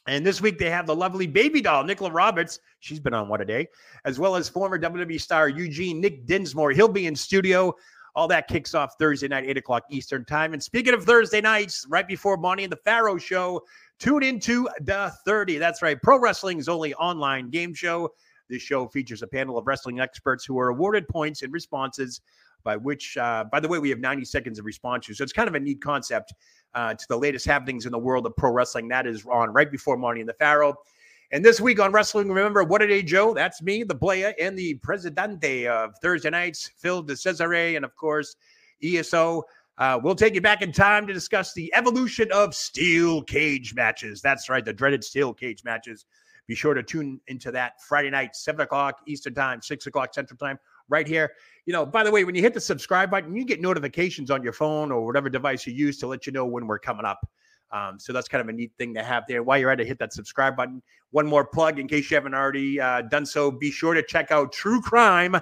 And 0.07 0.27
this 0.27 0.41
week 0.41 0.59
they 0.59 0.71
have 0.71 0.87
the 0.87 0.97
lovely 0.97 1.27
baby 1.27 1.61
doll, 1.61 1.85
Nickla 1.85 2.13
Roberts. 2.13 2.59
She's 2.81 2.99
been 2.99 3.15
on 3.15 3.29
What 3.29 3.41
a 3.41 3.45
Day, 3.45 3.69
as 4.05 4.19
well 4.19 4.35
as 4.35 4.49
former 4.49 4.79
WWE 4.79 5.21
star 5.21 5.49
Eugene 5.49 6.01
Nick 6.01 6.27
Dinsmore. 6.27 6.73
He'll 6.73 6.89
be 6.89 7.07
in 7.07 7.15
studio. 7.15 7.75
All 8.15 8.29
that 8.29 8.47
kicks 8.47 8.75
off 8.75 8.97
Thursday 8.99 9.29
night, 9.29 9.45
8 9.47 9.57
o'clock 9.57 9.85
Eastern 9.91 10.25
time. 10.25 10.53
And 10.53 10.63
speaking 10.63 10.93
of 10.93 11.05
Thursday 11.05 11.41
nights, 11.41 11.87
right 11.89 12.07
before 12.07 12.37
Monty 12.37 12.65
and 12.65 12.73
the 12.73 12.77
Pharaoh 12.77 13.17
show, 13.17 13.63
tune 13.99 14.23
into 14.23 14.69
the 14.81 15.13
30. 15.25 15.57
That's 15.59 15.81
right. 15.81 16.01
Pro 16.03 16.19
Wrestling's 16.19 16.69
only 16.69 16.93
online 16.95 17.49
game 17.49 17.73
show. 17.73 18.13
This 18.53 18.63
show 18.63 18.87
features 18.87 19.23
a 19.23 19.27
panel 19.27 19.57
of 19.57 19.67
wrestling 19.67 19.99
experts 19.99 20.45
who 20.45 20.59
are 20.59 20.69
awarded 20.69 21.09
points 21.09 21.41
and 21.41 21.51
responses 21.53 22.21
by 22.65 22.77
which, 22.77 23.17
uh, 23.17 23.45
by 23.51 23.59
the 23.59 23.67
way, 23.67 23.79
we 23.79 23.89
have 23.89 23.99
90 23.99 24.27
seconds 24.27 24.59
of 24.59 24.67
response 24.67 25.07
to. 25.07 25.15
So 25.15 25.25
it's 25.25 25.33
kind 25.33 25.49
of 25.49 25.55
a 25.55 25.61
neat 25.61 25.81
concept 25.81 26.35
uh, 26.75 26.93
to 26.93 27.09
the 27.09 27.17
latest 27.17 27.47
happenings 27.47 27.87
in 27.87 27.93
the 27.93 27.99
world 27.99 28.27
of 28.27 28.37
pro 28.37 28.53
wrestling. 28.53 28.89
That 28.89 29.07
is 29.07 29.25
on 29.25 29.55
right 29.55 29.71
before 29.71 29.97
Monty 29.97 30.21
and 30.21 30.29
the 30.29 30.35
Pharaoh. 30.35 30.75
And 31.31 31.43
this 31.43 31.63
week 31.63 31.81
on 31.81 31.93
Wrestling, 31.93 32.29
remember, 32.29 32.63
what 32.63 32.83
a 32.83 32.87
day, 32.87 33.03
Joe? 33.03 33.33
That's 33.33 33.63
me, 33.63 33.85
the 33.85 33.95
player, 33.95 34.35
and 34.39 34.57
the 34.57 34.75
presidente 34.75 35.67
of 35.67 35.95
Thursday 36.03 36.29
nights, 36.29 36.73
Phil 36.77 37.03
de 37.03 37.17
Cesare, 37.17 37.75
and 37.77 37.87
of 37.87 37.97
course, 37.97 38.37
ESO. 38.85 39.43
Uh, 39.79 39.99
we'll 40.03 40.15
take 40.15 40.35
you 40.35 40.43
back 40.43 40.61
in 40.61 40.73
time 40.73 41.07
to 41.07 41.15
discuss 41.15 41.55
the 41.55 41.73
evolution 41.75 42.31
of 42.33 42.55
steel 42.55 43.23
cage 43.23 43.75
matches. 43.75 44.21
That's 44.21 44.51
right, 44.51 44.63
the 44.63 44.75
dreaded 44.75 45.03
steel 45.03 45.33
cage 45.33 45.65
matches. 45.65 46.05
Be 46.47 46.55
sure 46.55 46.75
to 46.75 46.83
tune 46.83 47.21
into 47.29 47.51
that 47.53 47.81
Friday 47.83 48.11
night, 48.11 48.35
7 48.37 48.61
o'clock 48.61 49.01
Eastern 49.07 49.35
Time, 49.35 49.63
6 49.63 49.87
o'clock 49.87 50.13
Central 50.13 50.37
Time, 50.37 50.59
right 50.89 51.07
here 51.07 51.33
you 51.67 51.73
know, 51.73 51.87
by 51.87 52.03
the 52.03 52.11
way, 52.11 52.25
when 52.25 52.35
you 52.35 52.43
hit 52.43 52.55
the 52.55 52.61
subscribe 52.61 53.11
button, 53.11 53.37
you 53.37 53.45
get 53.45 53.61
notifications 53.61 54.31
on 54.31 54.43
your 54.43 54.53
phone 54.53 54.91
or 54.91 55.07
whatever 55.07 55.29
device 55.29 55.67
you 55.67 55.73
use 55.73 55.99
to 55.99 56.07
let 56.07 56.27
you 56.27 56.33
know 56.33 56.45
when 56.45 56.67
we're 56.67 56.79
coming 56.79 57.05
up. 57.05 57.29
Um, 57.71 57.99
so 57.99 58.13
that's 58.13 58.29
kind 58.29 58.43
of 58.43 58.49
a 58.49 58.53
neat 58.53 58.73
thing 58.79 58.93
to 58.95 59.03
have 59.03 59.25
there. 59.29 59.43
While 59.43 59.59
you're 59.59 59.71
at 59.71 59.81
it, 59.81 59.87
hit 59.87 59.99
that 60.01 60.13
subscribe 60.13 60.57
button. 60.57 60.83
One 61.11 61.27
more 61.27 61.45
plug 61.45 61.79
in 61.79 61.89
case 61.89 62.11
you 62.11 62.17
haven't 62.17 62.35
already 62.35 62.81
uh, 62.81 63.03
done 63.03 63.25
so. 63.25 63.51
Be 63.51 63.71
sure 63.71 63.95
to 63.95 64.03
check 64.03 64.31
out 64.31 64.53
True 64.53 64.83
Crime 64.83 65.37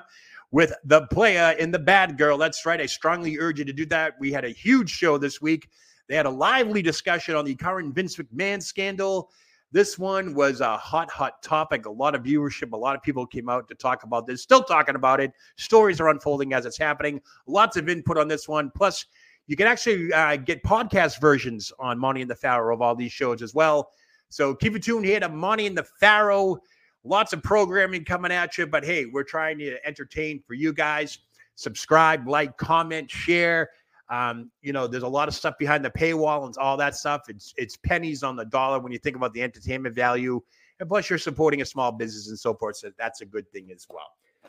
with 0.53 0.73
the 0.85 1.07
player 1.09 1.57
in 1.59 1.71
the 1.71 1.79
bad 1.79 2.19
girl. 2.19 2.37
That's 2.37 2.65
right. 2.67 2.81
I 2.81 2.87
strongly 2.87 3.39
urge 3.39 3.59
you 3.59 3.65
to 3.65 3.73
do 3.73 3.87
that. 3.87 4.15
We 4.21 4.31
had 4.31 4.45
a 4.45 4.51
huge 4.51 4.91
show 4.91 5.19
this 5.19 5.41
week. 5.41 5.71
They 6.09 6.17
had 6.17 6.27
a 6.27 6.31
lively 6.31 6.83
discussion 6.83 7.35
on 7.35 7.45
the 7.45 7.55
current 7.55 7.95
Vince 7.95 8.17
McMahon 8.17 8.63
scandal. 8.63 9.31
This 9.73 9.99
one 9.99 10.35
was 10.35 10.61
a 10.61 10.77
hot, 10.77 11.11
hot 11.11 11.43
topic. 11.43 11.87
A 11.87 11.91
lot 11.91 12.15
of 12.15 12.23
viewership. 12.23 12.73
A 12.73 12.77
lot 12.77 12.97
of 12.97 13.03
people 13.03 13.27
came 13.27 13.49
out 13.49 13.69
to 13.69 13.75
talk 13.75 14.03
about 14.03 14.27
this, 14.27 14.43
still 14.43 14.65
talking 14.65 14.97
about 14.97 15.21
it. 15.21 15.33
Stories 15.57 16.01
are 16.01 16.09
unfolding 16.09 16.53
as 16.53 16.67
it's 16.67 16.79
happening. 16.79 17.21
Lots 17.47 17.77
of 17.77 17.89
input 17.89 18.19
on 18.19 18.27
this 18.27 18.49
one. 18.49 18.71
Plus, 18.75 19.07
you 19.47 19.57
can 19.57 19.67
actually 19.67 20.13
uh, 20.13 20.37
get 20.37 20.63
podcast 20.63 21.21
versions 21.21 21.73
on 21.79 21.99
Monty 21.99 22.23
and 22.23 22.31
the 22.31 22.37
Pharaoh 22.37 22.75
of 22.75 22.83
all 22.83 22.95
these 22.95 23.13
shows 23.13 23.43
as 23.43 23.55
well. 23.55 23.91
So 24.29 24.55
keep 24.55 24.77
it 24.77 24.83
tuned 24.83 25.07
here 25.07 25.21
to 25.21 25.29
Monty 25.29 25.67
and 25.67 25.77
the 25.77 25.87
Pharaoh. 25.99 26.59
Lots 27.03 27.33
of 27.33 27.43
programming 27.43 28.05
coming 28.05 28.31
at 28.31 28.59
you, 28.59 28.67
but 28.67 28.85
hey, 28.85 29.07
we're 29.07 29.25
trying 29.25 29.59
to 29.59 29.85
entertain 29.87 30.43
for 30.47 30.55
you 30.55 30.73
guys. 30.73 31.19
Subscribe, 31.55 32.29
like, 32.29 32.57
comment, 32.57 33.11
share. 33.11 33.71
Um, 34.11 34.51
you 34.61 34.73
know, 34.73 34.87
there's 34.87 35.05
a 35.05 35.09
lot 35.09 35.29
of 35.29 35.35
stuff 35.35 35.55
behind 35.59 35.85
the 35.85 35.91
paywall 35.91 36.45
and 36.45 36.57
all 36.59 36.77
that 36.77 36.97
stuff. 36.97 37.23
It's 37.29 37.55
it's 37.57 37.77
pennies 37.77 38.23
on 38.23 38.37
the 38.37 38.45
dollar 38.45 38.81
when 38.81 38.93
you 38.93 38.99
think 38.99 39.17
about 39.17 39.33
the 39.33 39.43
entertainment 39.43 39.95
value. 39.95 40.43
And 40.81 40.89
plus, 40.89 41.09
you're 41.09 41.19
supporting 41.19 41.63
a 41.63 41.67
small 41.67 41.93
business 41.93 42.29
and 42.29 42.39
so 42.39 42.55
forth. 42.55 42.77
So 42.77 42.91
that's 42.99 43.21
a 43.21 43.27
good 43.27 43.49
thing 43.53 43.71
as 43.73 43.87
well. 43.89 44.09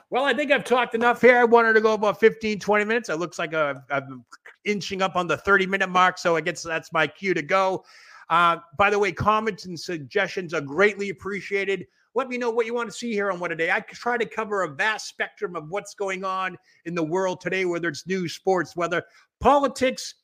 Well, 0.09 0.25
I 0.25 0.33
think 0.33 0.51
I've 0.51 0.63
talked 0.63 0.95
enough 0.95 1.21
here. 1.21 1.37
I 1.37 1.43
wanted 1.43 1.73
to 1.73 1.81
go 1.81 1.93
about 1.93 2.19
15, 2.19 2.59
20 2.59 2.85
minutes. 2.85 3.09
It 3.09 3.15
looks 3.15 3.37
like 3.37 3.53
i 3.53 3.75
am 3.91 4.25
inching 4.65 5.01
up 5.01 5.15
on 5.15 5.27
the 5.27 5.37
30 5.37 5.67
minute 5.67 5.89
mark. 5.89 6.17
So 6.17 6.35
I 6.35 6.41
guess 6.41 6.63
that's 6.63 6.91
my 6.91 7.07
cue 7.07 7.33
to 7.33 7.41
go. 7.41 7.83
Uh, 8.29 8.57
by 8.77 8.89
the 8.89 8.97
way, 8.97 9.11
comments 9.11 9.65
and 9.65 9.79
suggestions 9.79 10.53
are 10.53 10.61
greatly 10.61 11.09
appreciated. 11.09 11.85
Let 12.13 12.27
me 12.27 12.37
know 12.37 12.49
what 12.49 12.65
you 12.65 12.73
want 12.73 12.89
to 12.89 12.95
see 12.95 13.13
here 13.13 13.31
on 13.31 13.39
What 13.39 13.53
a 13.53 13.55
Day. 13.55 13.71
I 13.71 13.79
try 13.79 14.17
to 14.17 14.25
cover 14.25 14.63
a 14.63 14.67
vast 14.67 15.07
spectrum 15.07 15.55
of 15.55 15.69
what's 15.69 15.93
going 15.93 16.25
on 16.25 16.57
in 16.83 16.93
the 16.93 17.03
world 17.03 17.39
today, 17.39 17.63
whether 17.63 17.87
it's 17.87 18.05
news, 18.05 18.33
sports, 18.33 18.75
weather, 18.75 19.03
politics. 19.39 20.15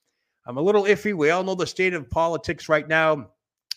I'm 0.45 0.57
a 0.57 0.61
little 0.61 0.83
iffy. 0.83 1.13
We 1.13 1.29
all 1.29 1.43
know 1.43 1.55
the 1.55 1.65
state 1.65 1.93
of 1.93 2.09
politics 2.09 2.67
right 2.67 2.85
now, 2.87 3.29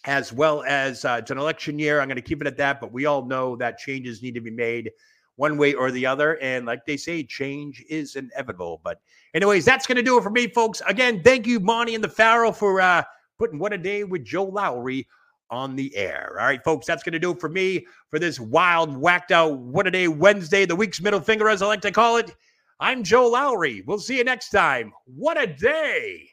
as 0.06 0.32
well 0.32 0.64
as 0.66 1.04
uh, 1.04 1.18
it's 1.20 1.30
an 1.30 1.38
election 1.38 1.78
year. 1.78 2.00
I'm 2.00 2.08
going 2.08 2.16
to 2.16 2.22
keep 2.22 2.40
it 2.40 2.48
at 2.48 2.56
that, 2.56 2.80
but 2.80 2.92
we 2.92 3.06
all 3.06 3.24
know 3.24 3.54
that 3.56 3.78
changes 3.78 4.22
need 4.22 4.34
to 4.34 4.40
be 4.40 4.50
made 4.50 4.90
one 5.36 5.56
way 5.56 5.74
or 5.74 5.92
the 5.92 6.04
other. 6.04 6.36
And 6.38 6.66
like 6.66 6.84
they 6.86 6.96
say, 6.96 7.22
change 7.22 7.84
is 7.88 8.16
inevitable. 8.16 8.80
But, 8.82 9.00
anyways, 9.34 9.64
that's 9.64 9.86
going 9.86 9.96
to 9.96 10.02
do 10.02 10.18
it 10.18 10.22
for 10.22 10.30
me, 10.30 10.48
folks. 10.48 10.82
Again, 10.88 11.22
thank 11.22 11.46
you, 11.46 11.60
Monty 11.60 11.94
and 11.94 12.02
the 12.02 12.08
Pharaoh, 12.08 12.50
for 12.52 12.80
uh, 12.80 13.04
putting 13.38 13.60
What 13.60 13.72
a 13.72 13.78
Day 13.78 14.02
with 14.02 14.24
Joe 14.24 14.44
Lowry 14.44 15.06
on 15.50 15.76
the 15.76 15.94
air. 15.96 16.36
All 16.38 16.46
right, 16.46 16.62
folks, 16.64 16.86
that's 16.86 17.02
going 17.02 17.12
to 17.12 17.18
do 17.18 17.32
it 17.32 17.40
for 17.40 17.48
me 17.48 17.86
for 18.10 18.18
this 18.18 18.40
wild, 18.40 18.96
whacked 18.96 19.32
out 19.32 19.58
What 19.58 19.86
a 19.86 19.90
Day 19.90 20.08
Wednesday, 20.08 20.64
the 20.64 20.76
week's 20.76 21.00
middle 21.00 21.20
finger, 21.20 21.48
as 21.48 21.62
I 21.62 21.66
like 21.66 21.80
to 21.82 21.90
call 21.90 22.16
it. 22.16 22.34
I'm 22.78 23.02
Joe 23.02 23.28
Lowry. 23.28 23.82
We'll 23.86 23.98
see 23.98 24.18
you 24.18 24.24
next 24.24 24.50
time. 24.50 24.92
What 25.04 25.40
a 25.40 25.46
day! 25.46 26.30